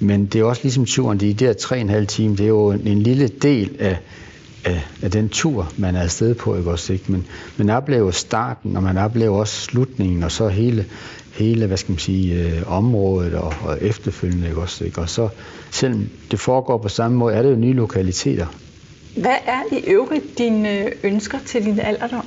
men 0.00 0.26
det 0.26 0.40
er 0.40 0.44
også 0.44 0.62
ligesom 0.62 0.84
turen, 0.84 1.20
de 1.20 1.34
der 1.34 1.52
3,5 2.00 2.04
timer, 2.04 2.36
det 2.36 2.44
er 2.44 2.48
jo 2.48 2.70
en, 2.70 2.86
en 2.86 3.02
lille 3.02 3.28
del 3.28 3.76
af, 3.78 3.98
af, 4.68 4.86
af 5.02 5.10
den 5.10 5.28
tur, 5.28 5.72
man 5.76 5.96
er 5.96 6.02
afsted 6.02 6.34
på, 6.34 6.56
ikke 6.56 6.70
også, 6.70 6.92
ikke? 6.92 7.12
Men 7.12 7.26
man 7.56 7.70
oplever 7.70 8.10
starten, 8.10 8.76
og 8.76 8.82
man 8.82 8.98
oplever 8.98 9.38
også 9.38 9.60
slutningen, 9.60 10.22
og 10.22 10.32
så 10.32 10.48
hele, 10.48 10.86
hele 11.32 11.66
hvad 11.66 11.76
skal 11.76 11.92
man 11.92 11.98
sige, 11.98 12.34
øh, 12.34 12.72
området 12.72 13.34
og, 13.34 13.54
og 13.62 13.78
efterfølgende, 13.80 14.48
ikke 14.48 14.60
også, 14.60 14.84
ikke? 14.84 15.00
Og 15.00 15.08
så, 15.08 15.28
selvom 15.70 16.08
det 16.30 16.40
foregår 16.40 16.78
på 16.78 16.88
samme 16.88 17.16
måde, 17.16 17.34
er 17.34 17.42
det 17.42 17.50
jo 17.50 17.56
nye 17.56 17.72
lokaliteter. 17.72 18.46
Hvad 19.16 19.36
er 19.46 19.60
i 19.72 19.84
øvrigt 19.86 20.38
dine 20.38 20.90
ønsker 21.02 21.38
til 21.46 21.64
din 21.64 21.80
alderdom? 21.80 22.24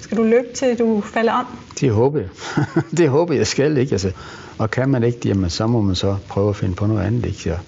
Skal 0.00 0.16
du 0.16 0.22
løbe 0.22 0.48
til 0.54 0.78
du 0.78 1.00
falder 1.00 1.32
om? 1.32 1.46
Det 1.80 1.90
håber 1.90 2.20
jeg. 2.20 2.28
det 2.98 3.08
håber 3.08 3.34
jeg 3.34 3.46
skal, 3.46 3.76
ikke? 3.76 3.92
Altså, 3.92 4.10
og 4.58 4.70
kan 4.70 4.88
man 4.88 5.02
ikke, 5.02 5.18
jamen, 5.24 5.50
så 5.50 5.66
må 5.66 5.80
man 5.80 5.94
så 5.94 6.16
prøve 6.28 6.48
at 6.48 6.56
finde 6.56 6.74
på 6.74 6.86
noget 6.86 7.02
andet, 7.02 7.26
ikke? 7.26 7.58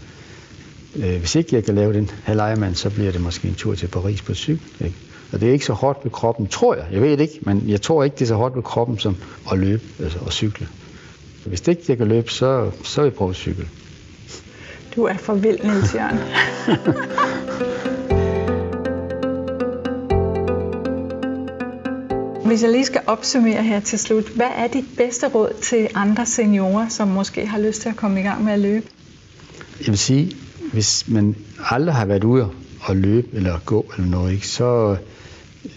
Øh, 0.96 1.18
hvis 1.18 1.34
ikke 1.34 1.56
jeg 1.56 1.64
kan 1.64 1.74
lave 1.74 1.92
den 1.92 2.10
halvejemand, 2.24 2.74
så 2.74 2.90
bliver 2.90 3.12
det 3.12 3.20
måske 3.20 3.48
en 3.48 3.54
tur 3.54 3.74
til 3.74 3.86
Paris 3.86 4.22
på 4.22 4.34
cykel, 4.34 4.66
ikke? 4.80 4.96
Og 5.32 5.40
det 5.40 5.48
er 5.48 5.52
ikke 5.52 5.64
så 5.64 5.72
hårdt 5.72 5.98
ved 6.04 6.10
kroppen, 6.10 6.46
tror 6.46 6.74
jeg. 6.74 6.84
Jeg 6.92 7.02
ved 7.02 7.10
det 7.10 7.20
ikke, 7.20 7.38
men 7.42 7.64
jeg 7.66 7.82
tror 7.82 8.04
ikke, 8.04 8.14
det 8.14 8.22
er 8.22 8.26
så 8.26 8.34
hårdt 8.34 8.56
ved 8.56 8.62
kroppen 8.62 8.98
som 8.98 9.16
at 9.52 9.58
løbe 9.58 9.82
altså 10.02 10.18
at 10.26 10.32
cykle. 10.32 10.68
Hvis 11.46 11.60
det 11.60 11.72
ikke 11.72 11.82
jeg 11.88 11.98
kan 11.98 12.08
løbe, 12.08 12.30
så, 12.30 12.70
så 12.84 13.00
vil 13.00 13.08
jeg 13.08 13.14
prøve 13.14 13.30
at 13.30 13.36
cykle. 13.36 13.68
Du 14.96 15.04
er 15.04 15.16
for 15.16 15.34
vild, 15.34 15.64
Niels 15.64 15.94
Jørgen. 15.94 16.18
Hvis 22.46 22.62
jeg 22.62 22.70
lige 22.70 22.84
skal 22.84 23.00
opsummere 23.06 23.62
her 23.62 23.80
til 23.80 23.98
slut, 23.98 24.28
hvad 24.28 24.50
er 24.56 24.66
dit 24.66 24.84
bedste 24.96 25.28
råd 25.28 25.52
til 25.62 25.88
andre 25.94 26.26
seniorer, 26.26 26.88
som 26.88 27.08
måske 27.08 27.46
har 27.46 27.58
lyst 27.58 27.80
til 27.80 27.88
at 27.88 27.96
komme 27.96 28.20
i 28.20 28.22
gang 28.22 28.44
med 28.44 28.52
at 28.52 28.58
løbe? 28.58 28.86
Jeg 29.80 29.86
vil 29.86 29.98
sige, 29.98 30.36
hvis 30.72 31.04
man 31.08 31.36
aldrig 31.70 31.94
har 31.94 32.04
været 32.04 32.24
ude 32.24 32.48
og 32.80 32.96
løbe 32.96 33.28
eller 33.32 33.58
gå 33.64 33.92
eller 33.96 34.10
noget, 34.10 34.32
ikke, 34.32 34.48
så, 34.48 34.96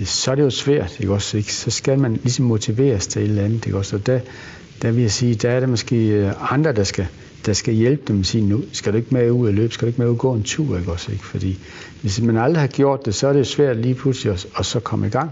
så 0.05 0.31
er 0.31 0.35
det 0.35 0.43
jo 0.43 0.49
svært. 0.49 0.99
Ikke 0.99 1.13
også, 1.13 1.37
ikke? 1.37 1.53
Så 1.53 1.71
skal 1.71 1.99
man 1.99 2.13
ligesom 2.13 2.45
motiveres 2.45 3.07
til 3.07 3.21
et 3.21 3.29
eller 3.29 3.43
andet. 3.43 3.65
Ikke 3.65 3.77
også? 3.77 3.95
Og 3.95 4.05
der, 4.05 4.19
der 4.81 4.91
vil 4.91 5.01
jeg 5.01 5.11
sige, 5.11 5.35
der 5.35 5.49
er 5.49 5.59
det 5.59 5.69
måske 5.69 6.07
øh, 6.07 6.53
andre, 6.53 6.73
der 6.73 6.83
skal, 6.83 7.07
der 7.45 7.53
skal 7.53 7.73
hjælpe 7.73 8.03
dem 8.07 8.19
og 8.19 8.25
sige, 8.25 8.45
nu 8.45 8.61
skal 8.71 8.93
du 8.93 8.97
ikke 8.97 9.13
med 9.13 9.31
ud 9.31 9.47
og 9.47 9.53
løbe, 9.53 9.73
skal 9.73 9.85
du 9.85 9.87
ikke 9.87 10.01
med 10.01 10.07
ud 10.07 10.13
og 10.13 10.17
gå 10.17 10.33
en 10.33 10.43
tur, 10.43 10.77
ikke 10.77 10.91
også, 10.91 11.11
ikke? 11.11 11.25
Fordi 11.25 11.59
hvis 12.01 12.21
man 12.21 12.37
aldrig 12.37 12.61
har 12.61 12.67
gjort 12.67 13.05
det, 13.05 13.15
så 13.15 13.27
er 13.27 13.33
det 13.33 13.47
svært 13.47 13.77
lige 13.77 13.95
pludselig 13.95 14.33
at, 14.33 14.47
at 14.57 14.65
så 14.65 14.79
komme 14.79 15.07
i 15.07 15.09
gang. 15.09 15.31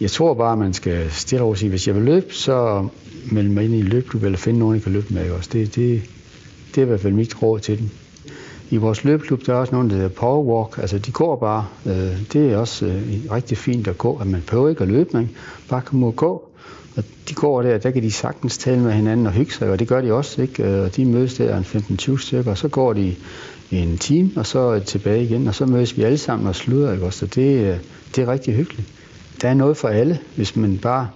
Jeg 0.00 0.10
tror 0.10 0.34
bare, 0.34 0.52
at 0.52 0.58
man 0.58 0.74
skal 0.74 1.10
stille 1.10 1.42
over 1.42 1.54
sige, 1.54 1.70
hvis 1.70 1.86
jeg 1.86 1.94
vil 1.94 2.02
løbe, 2.02 2.34
så 2.34 2.88
meld 3.32 3.48
mig 3.48 3.64
ind 3.64 3.74
i 3.74 3.78
en 3.78 3.84
løbeklub, 3.84 4.22
eller 4.22 4.38
finde 4.38 4.58
nogen, 4.58 4.74
jeg 4.74 4.82
kan 4.82 4.92
løbe 4.92 5.14
med. 5.14 5.22
Ikke 5.22 5.34
også? 5.34 5.50
Det, 5.52 5.74
det, 5.74 6.02
det 6.74 6.78
er 6.78 6.82
i 6.82 6.88
hvert 6.88 7.00
fald 7.00 7.12
mit 7.12 7.42
råd 7.42 7.60
til 7.60 7.78
dem. 7.78 7.88
I 8.70 8.76
vores 8.76 9.04
løbeklub, 9.04 9.46
der 9.46 9.52
er 9.52 9.56
også 9.56 9.72
nogen, 9.72 9.90
der 9.90 9.96
hedder 9.96 10.08
powerwalk. 10.08 10.78
Altså, 10.78 10.98
de 10.98 11.12
går 11.12 11.36
bare. 11.36 11.66
Øh, 11.86 12.32
det 12.32 12.52
er 12.52 12.56
også 12.56 12.86
øh, 12.86 13.02
rigtig 13.30 13.58
fint 13.58 13.88
at 13.88 13.98
gå, 13.98 14.16
at 14.16 14.26
man 14.26 14.42
prøver 14.46 14.68
ikke 14.68 14.82
at 14.82 14.88
løbe, 14.88 15.10
man 15.12 15.30
bare 15.68 15.82
kan 15.82 16.12
gå. 16.12 16.48
Og 16.96 17.04
de 17.28 17.34
går 17.34 17.62
der, 17.62 17.78
der 17.78 17.90
kan 17.90 18.02
de 18.02 18.10
sagtens 18.10 18.58
tale 18.58 18.80
med 18.80 18.92
hinanden 18.92 19.26
og 19.26 19.32
hygge 19.32 19.52
sig, 19.52 19.70
og 19.70 19.78
det 19.78 19.88
gør 19.88 20.00
de 20.00 20.12
også, 20.12 20.42
ikke? 20.42 20.62
Øh, 20.62 20.84
og 20.84 20.96
de 20.96 21.04
mødes 21.04 21.34
der 21.34 21.56
en 21.56 21.64
15-20 21.64 22.18
stykker, 22.18 22.50
og 22.50 22.58
så 22.58 22.68
går 22.68 22.92
de 22.92 23.14
en 23.70 23.98
time, 23.98 24.30
og 24.36 24.46
så 24.46 24.78
tilbage 24.78 25.24
igen, 25.24 25.48
og 25.48 25.54
så 25.54 25.66
mødes 25.66 25.96
vi 25.96 26.02
alle 26.02 26.18
sammen 26.18 26.48
og 26.48 26.54
slutter, 26.54 26.92
ikke? 26.92 27.10
Så 27.10 27.26
det, 27.26 27.80
det 28.16 28.22
er 28.22 28.32
rigtig 28.32 28.54
hyggeligt. 28.54 28.88
Der 29.42 29.48
er 29.48 29.54
noget 29.54 29.76
for 29.76 29.88
alle, 29.88 30.18
hvis 30.36 30.56
man 30.56 30.78
bare 30.78 31.08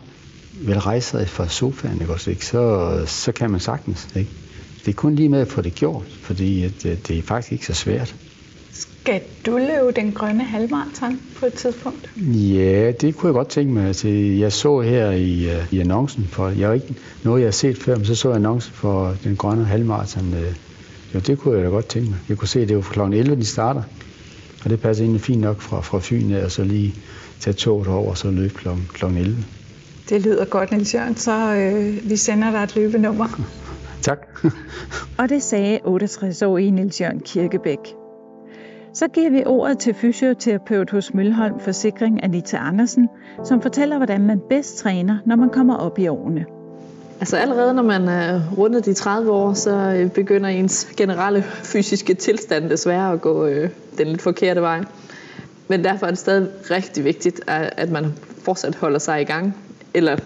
vil 0.60 0.78
rejse 0.80 1.10
sig 1.10 1.28
fra 1.28 1.48
sofaen, 1.48 2.00
ikke? 2.00 2.44
Så, 2.46 2.90
så 3.06 3.32
kan 3.32 3.50
man 3.50 3.60
sagtens, 3.60 4.08
ikke? 4.16 4.30
Det 4.88 4.94
er 4.94 4.96
kun 4.96 5.14
lige 5.14 5.28
med 5.28 5.40
at 5.40 5.48
få 5.48 5.60
det 5.60 5.74
gjort, 5.74 6.06
fordi 6.22 6.64
at, 6.64 6.86
øh, 6.86 6.96
det 7.08 7.18
er 7.18 7.22
faktisk 7.22 7.52
ikke 7.52 7.66
så 7.66 7.74
svært. 7.74 8.14
Skal 8.72 9.20
du 9.46 9.56
løbe 9.56 9.92
den 9.96 10.12
grønne 10.12 10.44
halvmarathon 10.44 11.20
på 11.36 11.46
et 11.46 11.52
tidspunkt? 11.52 12.10
Ja, 12.34 12.92
det 12.92 13.16
kunne 13.16 13.28
jeg 13.28 13.34
godt 13.34 13.48
tænke 13.48 13.72
mig. 13.72 13.86
Altså, 13.86 14.08
jeg 14.08 14.52
så 14.52 14.80
her 14.80 15.10
i, 15.10 15.46
uh, 15.46 15.74
i 15.74 15.80
annoncen, 15.80 16.24
for 16.30 16.48
jeg 16.48 16.66
har 16.66 16.74
ikke 16.74 16.94
noget, 17.22 17.40
jeg 17.40 17.46
har 17.46 17.52
set 17.52 17.78
før, 17.78 17.96
men 17.96 18.04
så 18.04 18.14
så 18.14 18.28
jeg 18.28 18.36
annoncen 18.36 18.72
for 18.72 19.16
den 19.24 19.36
grønne 19.36 19.64
halvmarathon. 19.64 20.28
Uh, 20.28 20.54
jo, 21.14 21.18
det 21.20 21.38
kunne 21.38 21.56
jeg 21.56 21.64
da 21.64 21.70
godt 21.70 21.86
tænke 21.88 22.10
mig. 22.10 22.18
Jeg 22.28 22.38
kunne 22.38 22.48
se, 22.48 22.60
at 22.60 22.68
det 22.68 22.76
var 22.76 22.82
kl. 22.82 23.00
11, 23.00 23.36
de 23.36 23.44
starter. 23.44 23.82
Og 24.64 24.70
det 24.70 24.80
passer 24.80 25.04
egentlig 25.04 25.22
fint 25.22 25.40
nok 25.40 25.60
fra, 25.60 25.80
fra 25.80 25.98
Fyn, 26.02 26.32
og 26.32 26.50
så 26.50 26.64
lige 26.64 26.94
tage 27.40 27.54
toget 27.54 27.88
over 27.88 28.10
og 28.10 28.18
så 28.18 28.30
løbe 28.30 28.54
kl. 28.94 29.04
11. 29.04 29.44
Det 30.08 30.22
lyder 30.22 30.44
godt, 30.44 30.70
Niels 30.70 30.94
Jørgen. 30.94 31.16
Så 31.16 31.54
øh, 31.54 32.10
vi 32.10 32.16
sender 32.16 32.50
dig 32.50 32.62
et 32.62 32.76
løbenummer. 32.76 33.28
Tak. 34.02 34.26
og 35.18 35.28
det 35.28 35.42
sagde 35.42 35.78
68-årige 35.86 36.70
Niels 36.70 37.00
Jørgen 37.00 37.20
Kirkebæk. 37.20 37.94
Så 38.94 39.08
giver 39.08 39.30
vi 39.30 39.42
ordet 39.46 39.78
til 39.78 39.94
fysioterapeut 39.94 40.90
hos 40.90 41.14
Mølholm 41.14 41.60
Forsikring 41.60 42.24
Anita 42.24 42.56
Andersen, 42.56 43.08
som 43.44 43.62
fortæller, 43.62 43.96
hvordan 43.96 44.26
man 44.26 44.40
bedst 44.48 44.78
træner, 44.78 45.18
når 45.26 45.36
man 45.36 45.50
kommer 45.50 45.76
op 45.76 45.98
i 45.98 46.08
årene. 46.08 46.44
Altså 47.20 47.36
allerede 47.36 47.74
når 47.74 47.82
man 47.82 48.08
er 48.08 48.40
rundet 48.58 48.84
de 48.84 48.94
30 48.94 49.30
år, 49.30 49.54
så 49.54 49.70
øh, 49.70 50.10
begynder 50.10 50.48
ens 50.48 50.88
generelle 50.96 51.42
fysiske 51.42 52.14
tilstand 52.14 52.70
desværre 52.70 53.12
at 53.12 53.20
gå 53.20 53.46
øh, 53.46 53.70
den 53.98 54.06
lidt 54.06 54.22
forkerte 54.22 54.60
vej. 54.60 54.84
Men 55.68 55.84
derfor 55.84 56.06
er 56.06 56.10
det 56.10 56.18
stadig 56.18 56.48
rigtig 56.70 57.04
vigtigt, 57.04 57.40
at 57.46 57.90
man 57.90 58.14
fortsat 58.42 58.74
holder 58.74 58.98
sig 58.98 59.20
i 59.20 59.24
gang. 59.24 59.56
Eller 59.94 60.16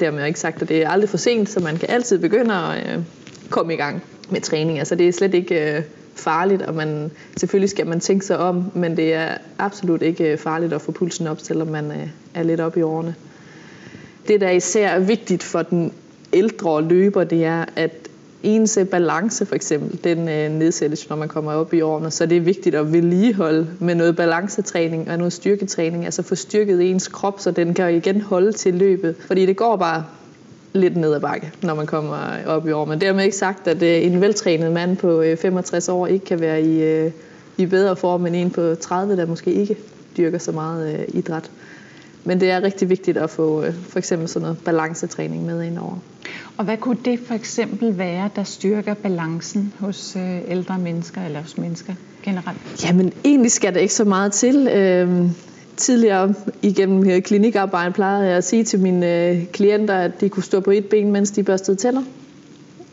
dermed 0.00 0.26
ikke 0.26 0.40
sagt, 0.40 0.62
at 0.62 0.68
det 0.68 0.82
er 0.82 0.88
aldrig 0.88 1.08
for 1.10 1.16
sent, 1.16 1.48
så 1.48 1.60
man 1.60 1.76
kan 1.76 1.90
altid 1.90 2.18
begynde 2.18 2.54
at 2.54 2.96
øh, 2.96 3.02
komme 3.50 3.74
i 3.74 3.76
gang 3.76 4.02
med 4.30 4.40
træning. 4.40 4.78
Altså 4.78 4.94
det 4.94 5.08
er 5.08 5.12
slet 5.12 5.34
ikke 5.34 5.76
øh, 5.76 5.82
farligt, 6.14 6.62
og 6.62 6.74
man, 6.74 7.10
selvfølgelig 7.36 7.70
skal 7.70 7.86
man 7.86 8.00
tænke 8.00 8.26
sig 8.26 8.38
om, 8.38 8.70
men 8.74 8.96
det 8.96 9.14
er 9.14 9.28
absolut 9.58 10.02
ikke 10.02 10.32
øh, 10.32 10.38
farligt 10.38 10.72
at 10.72 10.82
få 10.82 10.92
pulsen 10.92 11.26
op, 11.26 11.40
selvom 11.40 11.68
man 11.68 11.90
øh, 11.90 12.08
er 12.34 12.42
lidt 12.42 12.60
op 12.60 12.76
i 12.76 12.82
årene. 12.82 13.14
Det, 14.28 14.40
der 14.40 14.50
især 14.50 14.88
er 14.88 14.98
vigtigt 15.00 15.42
for 15.42 15.62
den 15.62 15.92
ældre 16.32 16.82
løber, 16.82 17.24
det 17.24 17.44
er, 17.44 17.64
at 17.76 18.09
ens 18.42 18.78
balance 18.90 19.46
for 19.46 19.54
eksempel, 19.54 20.04
den 20.04 20.28
øh, 20.28 20.50
nedsættes, 20.50 21.08
når 21.08 21.16
man 21.16 21.28
kommer 21.28 21.52
op 21.52 21.74
i 21.74 21.80
årene, 21.80 22.10
så 22.10 22.26
det 22.26 22.36
er 22.36 22.40
vigtigt 22.40 22.74
at 22.74 22.92
vedligeholde 22.92 23.66
med 23.78 23.94
noget 23.94 24.16
balancetræning 24.16 25.10
og 25.10 25.18
noget 25.18 25.32
styrketræning, 25.32 26.04
altså 26.04 26.22
få 26.22 26.34
styrket 26.34 26.90
ens 26.90 27.08
krop, 27.08 27.40
så 27.40 27.50
den 27.50 27.74
kan 27.74 27.94
igen 27.94 28.20
holde 28.20 28.52
til 28.52 28.74
løbet, 28.74 29.16
fordi 29.26 29.46
det 29.46 29.56
går 29.56 29.76
bare 29.76 30.04
lidt 30.72 30.96
ned 30.96 31.14
ad 31.14 31.20
bakke, 31.20 31.52
når 31.62 31.74
man 31.74 31.86
kommer 31.86 32.44
op 32.46 32.68
i 32.68 32.72
år. 32.72 32.84
Men 32.84 33.00
dermed 33.00 33.24
ikke 33.24 33.36
sagt, 33.36 33.68
at 33.68 33.82
øh, 33.82 34.06
en 34.06 34.20
veltrænet 34.20 34.72
mand 34.72 34.96
på 34.96 35.20
øh, 35.20 35.36
65 35.36 35.88
år 35.88 36.06
ikke 36.06 36.24
kan 36.24 36.40
være 36.40 36.62
i, 36.62 36.82
øh, 36.82 37.10
i 37.56 37.66
bedre 37.66 37.96
form 37.96 38.26
end 38.26 38.36
en 38.36 38.50
på 38.50 38.74
30, 38.74 39.16
der 39.16 39.26
måske 39.26 39.52
ikke 39.52 39.76
dyrker 40.16 40.38
så 40.38 40.52
meget 40.52 41.04
idræt. 41.08 41.50
Men 42.24 42.40
det 42.40 42.50
er 42.50 42.62
rigtig 42.62 42.88
vigtigt 42.88 43.16
at 43.16 43.30
få 43.30 43.64
for 43.88 43.98
eksempel 43.98 44.28
sådan 44.28 44.42
noget 44.42 44.58
balancetræning 44.58 45.46
med 45.46 45.62
ind 45.62 45.78
over. 45.78 45.96
Og 46.56 46.64
hvad 46.64 46.76
kunne 46.76 46.98
det 47.04 47.20
for 47.26 47.34
eksempel 47.34 47.98
være, 47.98 48.30
der 48.36 48.44
styrker 48.44 48.94
balancen 48.94 49.72
hos 49.78 50.16
ældre 50.48 50.78
mennesker 50.78 51.24
eller 51.24 51.40
hos 51.40 51.58
mennesker 51.58 51.94
generelt? 52.22 52.84
Jamen 52.84 53.12
egentlig 53.24 53.52
skal 53.52 53.74
der 53.74 53.80
ikke 53.80 53.94
så 53.94 54.04
meget 54.04 54.32
til. 54.32 54.68
Øhm, 54.68 55.30
tidligere 55.76 56.34
igennem 56.62 57.22
klinikarbejde 57.22 57.92
plejede 57.92 58.26
jeg 58.26 58.36
at 58.36 58.44
sige 58.44 58.64
til 58.64 58.80
mine 58.80 59.46
klienter, 59.52 59.94
at 59.94 60.20
de 60.20 60.28
kunne 60.28 60.42
stå 60.42 60.60
på 60.60 60.70
et 60.70 60.84
ben, 60.84 61.12
mens 61.12 61.30
de 61.30 61.42
børstede 61.42 61.76
tænder. 61.76 62.02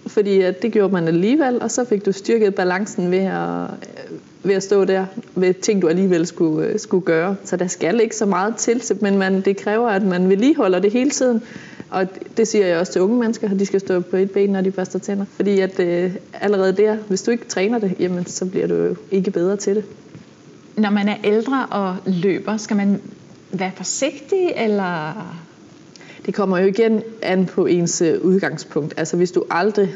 Fordi 0.08 0.42
at 0.42 0.62
det 0.62 0.72
gjorde 0.72 0.94
man 0.94 1.08
alligevel, 1.08 1.62
og 1.62 1.72
så 1.72 1.86
fik 1.86 2.06
du 2.06 2.12
styrket 2.12 2.56
balancen 2.56 3.12
ved 3.12 3.18
at, 3.18 3.68
ved 4.44 4.56
at 4.56 4.64
stå 4.64 4.86
der 4.86 5.06
ved 5.36 5.54
ting, 5.54 5.82
du 5.82 5.88
alligevel 5.88 6.28
skulle, 6.28 6.80
skulle 6.80 7.06
gøre. 7.06 7.36
Så 7.44 7.58
der 7.58 7.68
skal 7.68 8.02
ikke 8.02 8.16
så 8.16 8.26
meget 8.26 8.56
til, 8.56 8.82
men 9.02 9.18
man, 9.18 9.42
det 9.42 9.58
kræver, 9.58 9.90
at 9.90 10.04
man 10.04 10.30
vedligeholder 10.30 10.80
det 10.80 10.92
hele 10.92 11.10
tiden. 11.10 11.42
Og 11.90 12.08
det 12.38 12.48
siger 12.48 12.68
jeg 12.68 12.80
også 12.80 12.92
til 12.92 13.02
unge 13.02 13.20
mennesker, 13.20 13.52
at 13.52 13.60
de 13.60 13.66
skal 13.66 13.80
stå 13.80 14.00
på 14.00 14.18
et 14.18 14.32
ben, 14.32 14.50
når 14.50 14.62
de 14.62 14.72
børster 14.72 15.00
tænder. 15.00 15.26
Fordi 15.26 15.60
at 15.60 15.80
øh, 15.80 16.16
allerede 16.34 16.78
der, 16.78 16.96
hvis 16.96 17.22
du 17.22 17.32
ikke 17.32 17.46
træner 17.46 17.80
det, 17.80 17.96
jamen, 18.00 18.26
så 18.26 18.46
bliver 18.46 18.68
du 18.68 18.76
jo 18.76 18.96
ikke 19.12 19.32
bedre 19.32 19.58
til 19.58 19.76
det. 19.76 19.86
Når 20.78 20.90
man 20.90 21.08
er 21.10 21.16
ældre 21.24 21.66
og 21.72 21.96
løber, 22.06 22.58
skal 22.58 22.78
man 22.78 23.02
være 23.52 23.72
forsigtig, 23.76 24.52
eller 24.56 25.14
det 26.26 26.34
kommer 26.34 26.58
jo 26.58 26.68
igen 26.68 27.02
an 27.22 27.46
på 27.46 27.66
ens 27.66 28.02
øh, 28.02 28.22
udgangspunkt. 28.22 28.94
Altså 28.98 29.18
hvis 29.18 29.32
du 29.32 29.44
aldrig 29.50 29.96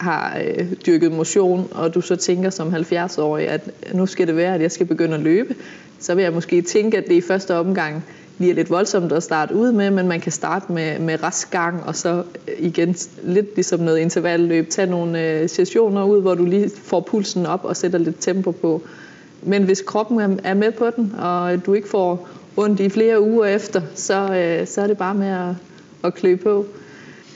har 0.00 0.38
øh, 0.44 0.66
dyrket 0.86 1.12
motion, 1.12 1.68
og 1.72 1.94
du 1.94 2.00
så 2.00 2.16
tænker 2.16 2.50
som 2.50 2.74
70-årig, 2.74 3.48
at 3.48 3.70
nu 3.94 4.06
skal 4.06 4.26
det 4.26 4.36
være, 4.36 4.54
at 4.54 4.60
jeg 4.60 4.72
skal 4.72 4.86
begynde 4.86 5.14
at 5.14 5.20
løbe, 5.20 5.54
så 5.98 6.14
vil 6.14 6.22
jeg 6.22 6.32
måske 6.32 6.62
tænke, 6.62 6.96
at 6.96 7.04
det 7.08 7.14
i 7.14 7.20
første 7.20 7.56
omgang 7.56 8.04
bliver 8.38 8.54
lidt 8.54 8.70
voldsomt 8.70 9.12
at 9.12 9.22
starte 9.22 9.54
ud 9.54 9.72
med, 9.72 9.90
men 9.90 10.08
man 10.08 10.20
kan 10.20 10.32
starte 10.32 10.72
med, 10.72 10.98
med 10.98 11.22
rask 11.22 11.50
gang, 11.50 11.84
og 11.84 11.96
så 11.96 12.22
øh, 12.48 12.54
igen 12.58 12.96
lidt 13.22 13.54
ligesom 13.54 13.80
noget 13.80 13.98
intervalløb, 13.98 14.70
tage 14.70 14.90
nogle 14.90 15.26
øh, 15.26 15.48
sessioner 15.48 16.04
ud, 16.04 16.20
hvor 16.20 16.34
du 16.34 16.44
lige 16.44 16.70
får 16.84 17.00
pulsen 17.00 17.46
op 17.46 17.64
og 17.64 17.76
sætter 17.76 17.98
lidt 17.98 18.16
tempo 18.20 18.50
på. 18.50 18.82
Men 19.42 19.62
hvis 19.62 19.82
kroppen 19.82 20.40
er 20.44 20.54
med 20.54 20.72
på 20.72 20.90
den, 20.96 21.14
og 21.18 21.66
du 21.66 21.74
ikke 21.74 21.88
får 21.88 22.28
ondt 22.56 22.80
i 22.80 22.88
flere 22.88 23.20
uger 23.20 23.46
efter, 23.46 23.82
så, 23.94 24.34
øh, 24.34 24.66
så 24.66 24.82
er 24.82 24.86
det 24.86 24.98
bare 24.98 25.14
med 25.14 25.28
at, 25.28 25.54
at 26.04 26.14
klø 26.14 26.36
på. 26.36 26.66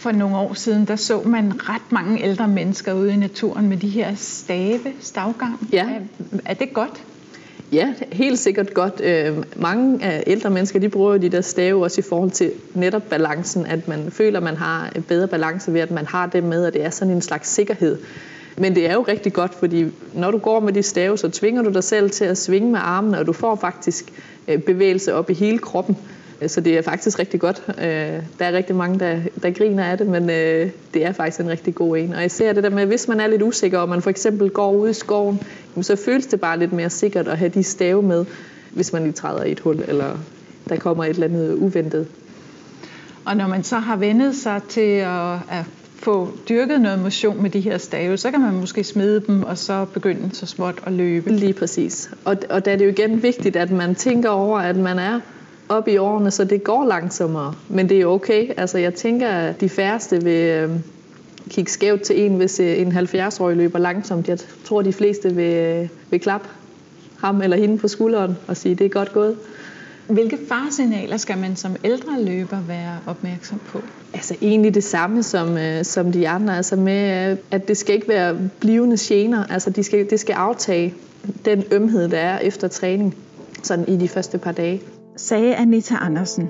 For 0.05 0.13
nogle 0.13 0.37
år 0.37 0.55
siden, 0.55 0.85
der 0.85 0.97
så 0.97 1.23
man 1.25 1.53
ret 1.69 1.93
mange 1.93 2.23
ældre 2.25 2.49
mennesker 2.49 2.93
ude 2.93 3.13
i 3.13 3.17
naturen 3.17 3.69
med 3.69 3.77
de 3.77 3.89
her 3.89 4.15
stave, 4.17 4.81
stavgang. 5.01 5.69
Ja. 5.73 5.85
Er, 5.85 6.41
er 6.45 6.55
det 6.55 6.73
godt? 6.73 7.03
Ja, 7.73 7.95
helt 8.13 8.39
sikkert 8.39 8.75
godt. 8.75 9.01
Øh, 9.01 9.45
mange 9.57 10.05
af 10.05 10.25
ældre 10.27 10.51
mennesker, 10.51 10.79
de 10.79 10.89
bruger 10.89 11.19
de 11.19 11.29
der 11.29 11.41
stave 11.41 11.85
også 11.85 12.01
i 12.01 12.05
forhold 12.09 12.31
til 12.31 12.51
netop 12.75 13.03
balancen, 13.03 13.67
at 13.67 13.89
man 13.89 14.11
føler, 14.11 14.39
at 14.39 14.43
man 14.43 14.57
har 14.57 14.93
en 14.97 15.03
bedre 15.03 15.29
balance 15.29 15.73
ved, 15.73 15.81
at 15.81 15.91
man 15.91 16.07
har 16.07 16.27
det 16.27 16.45
med, 16.45 16.67
og 16.67 16.73
det 16.73 16.85
er 16.85 16.91
sådan 16.91 17.15
en 17.15 17.23
slags 17.23 17.49
sikkerhed. 17.49 17.99
Men 18.59 18.75
det 18.75 18.91
er 18.91 18.93
jo 18.93 19.03
rigtig 19.03 19.33
godt, 19.33 19.55
fordi 19.55 19.87
når 20.15 20.31
du 20.31 20.39
går 20.39 20.61
med 20.61 20.73
de 20.73 20.83
stave, 20.83 21.19
så 21.19 21.29
tvinger 21.29 21.63
du 21.63 21.71
dig 21.71 21.85
selv 21.85 22.11
til 22.11 22.25
at 22.25 22.39
svinge 22.39 22.71
med 22.71 22.81
armene, 22.83 23.19
og 23.19 23.27
du 23.27 23.33
får 23.33 23.57
faktisk 23.57 24.13
øh, 24.49 24.59
bevægelse 24.59 25.15
op 25.15 25.31
i 25.31 25.35
hele 25.35 25.59
kroppen. 25.59 25.97
Så 26.49 26.61
det 26.61 26.79
er 26.79 26.83
faktisk 26.83 27.19
rigtig 27.19 27.41
godt. 27.41 27.63
Øh, 27.69 27.85
der 28.39 28.45
er 28.45 28.53
rigtig 28.53 28.77
mange, 28.77 28.99
der, 28.99 29.19
der 29.43 29.51
griner 29.51 29.85
af 29.85 29.99
det, 29.99 30.07
men 30.07 30.31
øh, 30.31 30.71
det 30.95 31.05
er 31.05 31.13
faktisk 31.13 31.41
en 31.41 31.49
rigtig 31.49 31.75
god 31.75 31.97
en. 31.97 32.13
Og 32.13 32.21
jeg 32.21 32.31
ser 32.31 32.53
det 32.53 32.63
der 32.63 32.71
med, 32.71 32.87
hvis 32.87 33.09
man 33.09 33.21
er 33.21 33.27
lidt 33.27 33.43
usikker, 33.43 33.79
og 33.79 33.89
man 33.89 34.03
for 34.03 34.11
eksempel 34.11 34.51
går 34.51 34.73
ud 34.73 34.89
i 34.89 34.93
skoven, 34.93 35.41
så 35.83 35.97
føles 35.97 36.27
det 36.27 36.41
bare 36.41 36.59
lidt 36.59 36.73
mere 36.73 36.91
sikkert 36.91 37.29
at 37.29 37.39
have 37.39 37.49
de 37.49 37.63
stave 37.63 38.03
med, 38.03 38.25
hvis 38.71 38.93
man 38.93 39.03
lige 39.03 39.13
træder 39.13 39.45
i 39.45 39.53
et 39.53 39.61
hul, 39.61 39.85
eller 39.89 40.19
der 40.69 40.77
kommer 40.77 41.05
et 41.05 41.11
eller 41.11 41.27
andet 41.27 41.55
uventet. 41.55 42.07
Og 43.25 43.37
når 43.37 43.47
man 43.47 43.65
så 43.65 43.77
har 43.77 43.97
vendet 43.97 44.37
sig 44.37 44.61
til 44.69 44.97
at, 44.97 45.33
at 45.33 45.65
få 46.05 46.29
dyrket 46.49 46.81
noget 46.81 46.99
motion 46.99 47.43
med 47.43 47.51
de 47.51 47.61
her 47.61 47.79
stave, 47.79 48.17
så 48.17 48.31
kan 48.31 48.41
man 48.41 48.55
måske 48.55 48.85
smide 48.85 49.21
dem 49.27 49.43
og 49.43 49.59
så 49.59 49.85
begynde 49.85 50.31
så 50.33 50.47
småt 50.47 50.75
at 50.87 50.93
løbe. 50.93 51.33
Lige 51.33 51.53
præcis. 51.53 52.11
Og, 52.25 52.37
og 52.51 52.65
der 52.65 52.73
er 52.73 52.77
det 52.77 52.85
jo 52.85 52.91
igen 52.91 53.23
vigtigt, 53.23 53.57
at 53.57 53.71
man 53.71 53.95
tænker 53.95 54.29
over, 54.29 54.59
at 54.59 54.77
man 54.77 54.99
er 54.99 55.21
op 55.69 55.89
i 55.89 55.97
årene, 55.97 56.31
så 56.31 56.45
det 56.45 56.65
går 56.65 56.85
langsommere. 56.85 57.55
Men 57.69 57.89
det 57.89 58.01
er 58.01 58.07
okay. 58.07 58.49
Altså, 58.57 58.79
jeg 58.79 58.95
tænker, 58.95 59.29
at 59.29 59.61
de 59.61 59.69
færreste 59.69 60.25
vil 60.25 60.49
øh, 60.49 60.71
kigge 61.51 61.71
skævt 61.71 62.03
til 62.03 62.25
en, 62.25 62.37
hvis 62.37 62.61
øh, 62.61 62.81
en 62.81 62.93
70-årig 62.93 63.57
løber 63.57 63.79
langsomt. 63.79 64.29
Jeg 64.29 64.39
tror, 64.65 64.83
de 64.83 64.93
fleste 64.93 65.35
vil, 65.35 65.55
øh, 65.55 65.89
vil 66.11 66.21
klappe 66.21 66.49
ham 67.19 67.43
eller 67.43 67.57
hende 67.57 67.79
på 67.79 67.89
skulderen 67.89 68.37
og 68.47 68.57
sige, 68.57 68.75
det 68.75 68.85
er 68.85 68.89
godt 68.89 69.13
gået. 69.13 69.37
Hvilke 70.07 70.39
faresignaler 70.49 71.17
skal 71.17 71.39
man 71.39 71.57
som 71.57 71.77
ældre 71.85 72.23
løber 72.23 72.61
være 72.69 72.99
opmærksom 73.07 73.61
på? 73.67 73.81
Altså 74.15 74.37
egentlig 74.43 74.75
det 74.75 74.85
samme 74.85 75.23
som, 75.23 75.59
øh, 75.59 75.85
som 75.85 76.13
de 76.13 76.29
andre, 76.29 76.57
altså 76.57 76.77
med, 76.77 77.37
at 77.51 77.69
det 77.69 77.77
skal 77.77 77.95
ikke 77.95 78.09
være 78.09 78.39
blivende 78.61 78.97
gener, 79.01 79.45
altså 79.45 79.71
de 79.71 79.83
skal, 79.83 80.11
det 80.11 80.21
skal 80.21 80.33
aftage 80.33 80.95
den 81.45 81.65
ømhed, 81.73 82.09
der 82.09 82.19
er 82.19 82.39
efter 82.39 82.69
træning, 82.69 83.15
sådan 83.63 83.89
i 83.89 83.97
de 83.97 84.09
første 84.09 84.39
par 84.39 84.53
dage 84.53 84.83
sagde 85.17 85.55
Anita 85.57 85.95
Andersen. 85.95 86.49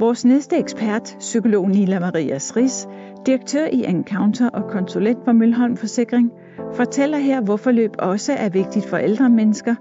Vores 0.00 0.24
næste 0.24 0.56
ekspert, 0.56 1.16
psykolog 1.18 1.68
Nila 1.68 2.00
Maria 2.00 2.38
Sris, 2.38 2.88
direktør 3.26 3.66
i 3.66 3.84
Encounter 3.84 4.48
og 4.48 4.70
konsulent 4.70 5.18
for 5.24 5.32
Mølholm 5.32 5.76
Forsikring, 5.76 6.30
fortæller 6.74 7.18
her, 7.18 7.40
hvorfor 7.40 7.70
løb 7.70 7.90
også 7.98 8.32
er 8.32 8.48
vigtigt 8.48 8.86
for 8.86 8.96
ældre 8.96 9.30
mennesker, 9.30 9.74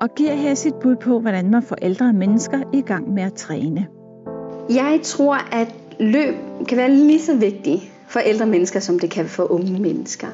og 0.00 0.14
giver 0.14 0.34
her 0.34 0.54
sit 0.54 0.74
bud 0.74 0.96
på, 0.96 1.20
hvordan 1.20 1.50
man 1.50 1.62
får 1.62 1.76
ældre 1.82 2.12
mennesker 2.12 2.58
i 2.74 2.80
gang 2.80 3.14
med 3.14 3.22
at 3.22 3.32
træne. 3.32 3.86
Jeg 4.70 5.00
tror, 5.02 5.54
at 5.54 5.74
løb 6.00 6.34
kan 6.68 6.78
være 6.78 6.90
lige 6.90 7.20
så 7.20 7.36
vigtigt 7.36 7.92
for 8.08 8.20
ældre 8.20 8.46
mennesker, 8.46 8.80
som 8.80 8.98
det 8.98 9.10
kan 9.10 9.26
for 9.26 9.52
unge 9.52 9.80
mennesker. 9.80 10.26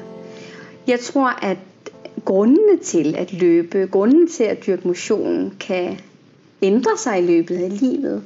Jeg 0.87 0.99
tror, 0.99 1.45
at 1.45 1.57
grundene 2.25 2.77
til 2.83 3.15
at 3.17 3.33
løbe, 3.33 3.87
grundene 3.91 4.27
til 4.27 4.43
at 4.43 4.65
dyrke 4.67 4.87
motion, 4.87 5.53
kan 5.59 5.99
ændre 6.61 6.97
sig 6.97 7.19
i 7.23 7.25
løbet 7.25 7.55
af 7.55 7.79
livet. 7.79 8.23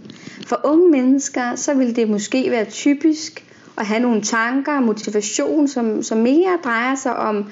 For 0.47 0.61
unge 0.63 0.89
mennesker, 0.91 1.55
så 1.55 1.73
vil 1.73 1.95
det 1.95 2.09
måske 2.09 2.51
være 2.51 2.65
typisk 2.65 3.45
at 3.77 3.85
have 3.85 3.99
nogle 3.99 4.21
tanker 4.21 4.77
og 4.77 4.83
motivation, 4.83 5.67
som, 5.67 6.03
som 6.03 6.17
mere 6.17 6.59
drejer 6.63 6.95
sig 6.95 7.15
om 7.17 7.45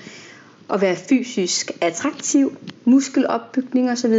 at 0.74 0.82
være 0.82 0.96
fysisk 0.96 1.72
attraktiv, 1.82 2.58
muskelopbygning 2.86 3.92
osv. 3.92 4.14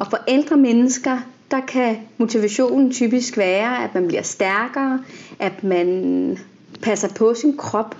Og 0.00 0.06
for 0.10 0.18
ældre 0.28 0.56
mennesker, 0.56 1.18
der 1.50 1.60
kan 1.60 1.96
motivationen 2.18 2.90
typisk 2.92 3.36
være, 3.36 3.84
at 3.84 3.94
man 3.94 4.06
bliver 4.06 4.22
stærkere, 4.22 5.04
at 5.38 5.64
man 5.64 6.38
passer 6.82 7.08
på 7.08 7.34
sin 7.34 7.56
krop. 7.56 7.96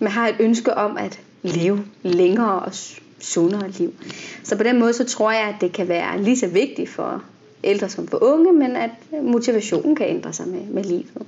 Man 0.00 0.10
har 0.12 0.28
et 0.28 0.36
ønske 0.40 0.74
om 0.74 0.96
at 0.96 1.20
leve 1.44 1.84
længere 2.02 2.58
og 2.58 2.72
sundere 3.20 3.70
liv. 3.70 3.94
Så 4.42 4.56
på 4.56 4.62
den 4.62 4.78
måde, 4.78 4.92
så 4.92 5.04
tror 5.04 5.32
jeg, 5.32 5.42
at 5.42 5.54
det 5.60 5.72
kan 5.72 5.88
være 5.88 6.22
lige 6.22 6.38
så 6.38 6.46
vigtigt 6.46 6.90
for 6.90 7.22
ældre 7.64 7.88
som 7.88 8.08
for 8.08 8.22
unge, 8.22 8.52
men 8.52 8.76
at 8.76 8.90
øh, 9.16 9.24
motivationen 9.24 9.96
kan 9.96 10.06
ændre 10.08 10.32
sig 10.32 10.48
med, 10.48 10.60
med 10.60 10.84
livet. 10.84 11.26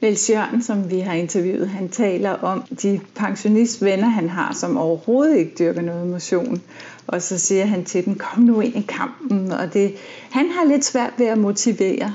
Niels 0.00 0.30
Jørgen, 0.30 0.62
som 0.62 0.90
vi 0.90 0.98
har 0.98 1.14
interviewet, 1.14 1.68
han 1.68 1.88
taler 1.88 2.30
om 2.30 2.62
de 2.82 3.00
pensionistvenner, 3.14 4.08
han 4.08 4.28
har, 4.28 4.54
som 4.54 4.76
overhovedet 4.76 5.36
ikke 5.36 5.52
dyrker 5.58 5.82
noget 5.82 6.06
motion. 6.06 6.62
Og 7.06 7.22
så 7.22 7.38
siger 7.38 7.64
han 7.64 7.84
til 7.84 8.04
dem, 8.04 8.14
kom 8.14 8.42
nu 8.42 8.60
ind 8.60 8.76
i 8.76 8.84
kampen. 8.88 9.52
Og 9.52 9.74
det, 9.74 9.94
han 10.30 10.50
har 10.50 10.64
lidt 10.64 10.84
svært 10.84 11.12
ved 11.18 11.26
at 11.26 11.38
motivere 11.38 12.14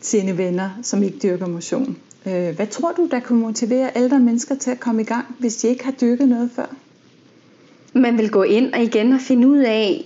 sine 0.00 0.38
venner, 0.38 0.70
som 0.82 1.02
ikke 1.02 1.18
dyrker 1.22 1.46
motion. 1.46 1.96
Øh, 2.26 2.56
hvad 2.56 2.66
tror 2.66 2.92
du, 2.92 3.08
der 3.10 3.20
kunne 3.20 3.40
motivere 3.40 3.90
ældre 3.96 4.20
mennesker 4.20 4.54
til 4.54 4.70
at 4.70 4.80
komme 4.80 5.02
i 5.02 5.04
gang, 5.04 5.36
hvis 5.38 5.56
de 5.56 5.68
ikke 5.68 5.84
har 5.84 5.92
dyrket 5.92 6.28
noget 6.28 6.50
før? 6.56 6.66
Man 7.92 8.18
vil 8.18 8.30
gå 8.30 8.42
ind 8.42 8.72
og 8.72 8.82
igen 8.82 9.12
og 9.12 9.20
finde 9.20 9.48
ud 9.48 9.58
af, 9.58 10.04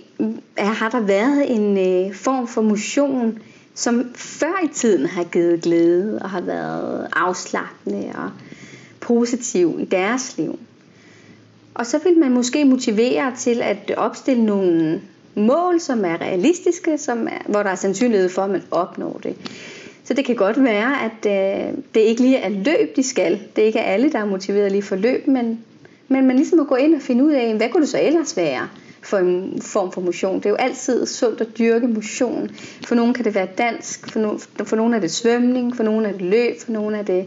har 0.57 0.89
der 0.89 0.99
været 0.99 1.55
en 1.55 1.77
øh, 1.77 2.15
form 2.15 2.47
for 2.47 2.61
motion, 2.61 3.39
som 3.75 4.11
før 4.15 4.63
i 4.63 4.67
tiden 4.73 5.05
har 5.05 5.23
givet 5.23 5.61
glæde 5.61 6.19
og 6.21 6.29
har 6.29 6.41
været 6.41 7.07
afslappende 7.15 8.11
og 8.15 8.31
positiv 8.99 9.77
i 9.79 9.85
deres 9.85 10.37
liv. 10.37 10.59
Og 11.73 11.85
så 11.85 11.99
vil 12.03 12.17
man 12.17 12.31
måske 12.31 12.65
motivere 12.65 13.35
til 13.35 13.61
at 13.61 13.93
opstille 13.97 14.45
nogle 14.45 15.01
mål, 15.35 15.79
som 15.79 16.05
er 16.05 16.21
realistiske, 16.21 16.97
som 16.97 17.27
er, 17.27 17.49
hvor 17.51 17.63
der 17.63 17.69
er 17.69 17.75
sandsynlighed 17.75 18.29
for, 18.29 18.41
at 18.41 18.49
man 18.49 18.63
opnår 18.71 19.19
det. 19.23 19.35
Så 20.03 20.13
det 20.13 20.25
kan 20.25 20.35
godt 20.35 20.63
være, 20.63 20.93
at 21.03 21.25
øh, 21.25 21.77
det 21.93 21.99
ikke 21.99 22.21
lige 22.21 22.37
er 22.37 22.49
løb, 22.49 22.95
de 22.95 23.03
skal. 23.03 23.41
Det 23.55 23.61
er 23.61 23.65
ikke 23.65 23.81
alle, 23.81 24.11
der 24.11 24.19
er 24.19 24.25
motiveret 24.25 24.71
lige 24.71 24.81
for 24.81 24.95
løb, 24.95 25.27
men, 25.27 25.59
men 26.07 26.27
man 26.27 26.35
ligesom 26.35 26.57
må 26.57 26.63
gå 26.63 26.75
ind 26.75 26.95
og 26.95 27.01
finde 27.01 27.23
ud 27.23 27.31
af, 27.31 27.55
hvad 27.55 27.69
kunne 27.69 27.81
det 27.81 27.89
så 27.89 27.99
ellers 28.01 28.37
være 28.37 28.67
for 29.01 29.17
en 29.17 29.61
form 29.61 29.91
for 29.91 30.01
motion. 30.01 30.35
Det 30.35 30.45
er 30.45 30.49
jo 30.49 30.55
altid 30.55 31.05
sundt 31.05 31.41
at 31.41 31.57
dyrke 31.57 31.87
motion. 31.87 32.49
For 32.85 32.95
nogle 32.95 33.13
kan 33.13 33.25
det 33.25 33.35
være 33.35 33.47
dansk, 33.57 34.11
for, 34.11 34.19
no, 34.19 34.37
for 34.63 34.75
nogle 34.75 34.95
er 34.95 34.99
det 34.99 35.11
svømning, 35.11 35.75
for 35.75 35.83
nogle 35.83 36.07
er 36.07 36.11
det 36.11 36.21
løb, 36.21 36.59
for 36.59 36.71
nogle 36.71 36.97
er 36.97 37.03
det 37.03 37.25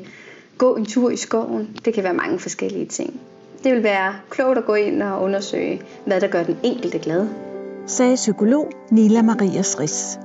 gå 0.59 0.77
en 0.77 0.85
tur 0.85 1.11
i 1.11 1.17
skoven. 1.17 1.69
Det 1.85 1.95
kan 1.95 2.05
være 2.05 2.15
mange 2.15 2.39
forskellige 2.39 2.87
ting. 2.87 3.21
Det 3.65 3.75
vil 3.75 3.83
være 3.83 4.15
klogt 4.31 4.59
at 4.59 4.65
gå 4.65 4.75
ind 4.75 5.03
og 5.03 5.23
undersøge, 5.23 5.83
hvad 6.07 6.21
der 6.21 6.29
gør 6.29 6.43
den 6.43 6.57
enkelte 6.62 6.99
glad. 6.99 7.27
Sagde 7.87 8.15
psykolog 8.15 8.71
Nila 8.91 9.23
Maria 9.23 9.62
Sris. 9.62 10.19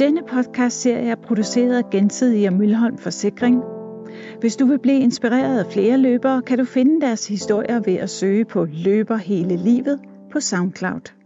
Denne 0.00 0.22
podcast-serie 0.22 1.10
er 1.10 1.14
produceret 1.14 1.76
af 1.76 1.90
Gensidige 1.90 2.48
og 2.48 2.54
Mølholm 2.54 2.98
Forsikring. 2.98 3.62
Hvis 4.40 4.56
du 4.56 4.66
vil 4.66 4.78
blive 4.78 5.00
inspireret 5.00 5.58
af 5.64 5.72
flere 5.72 5.96
løbere, 5.96 6.42
kan 6.42 6.58
du 6.58 6.64
finde 6.64 7.00
deres 7.00 7.28
historier 7.28 7.80
ved 7.80 7.94
at 7.94 8.10
søge 8.10 8.44
på 8.44 8.66
Løber 8.70 9.16
hele 9.16 9.56
livet 9.56 10.00
på 10.32 10.40
SoundCloud. 10.40 11.19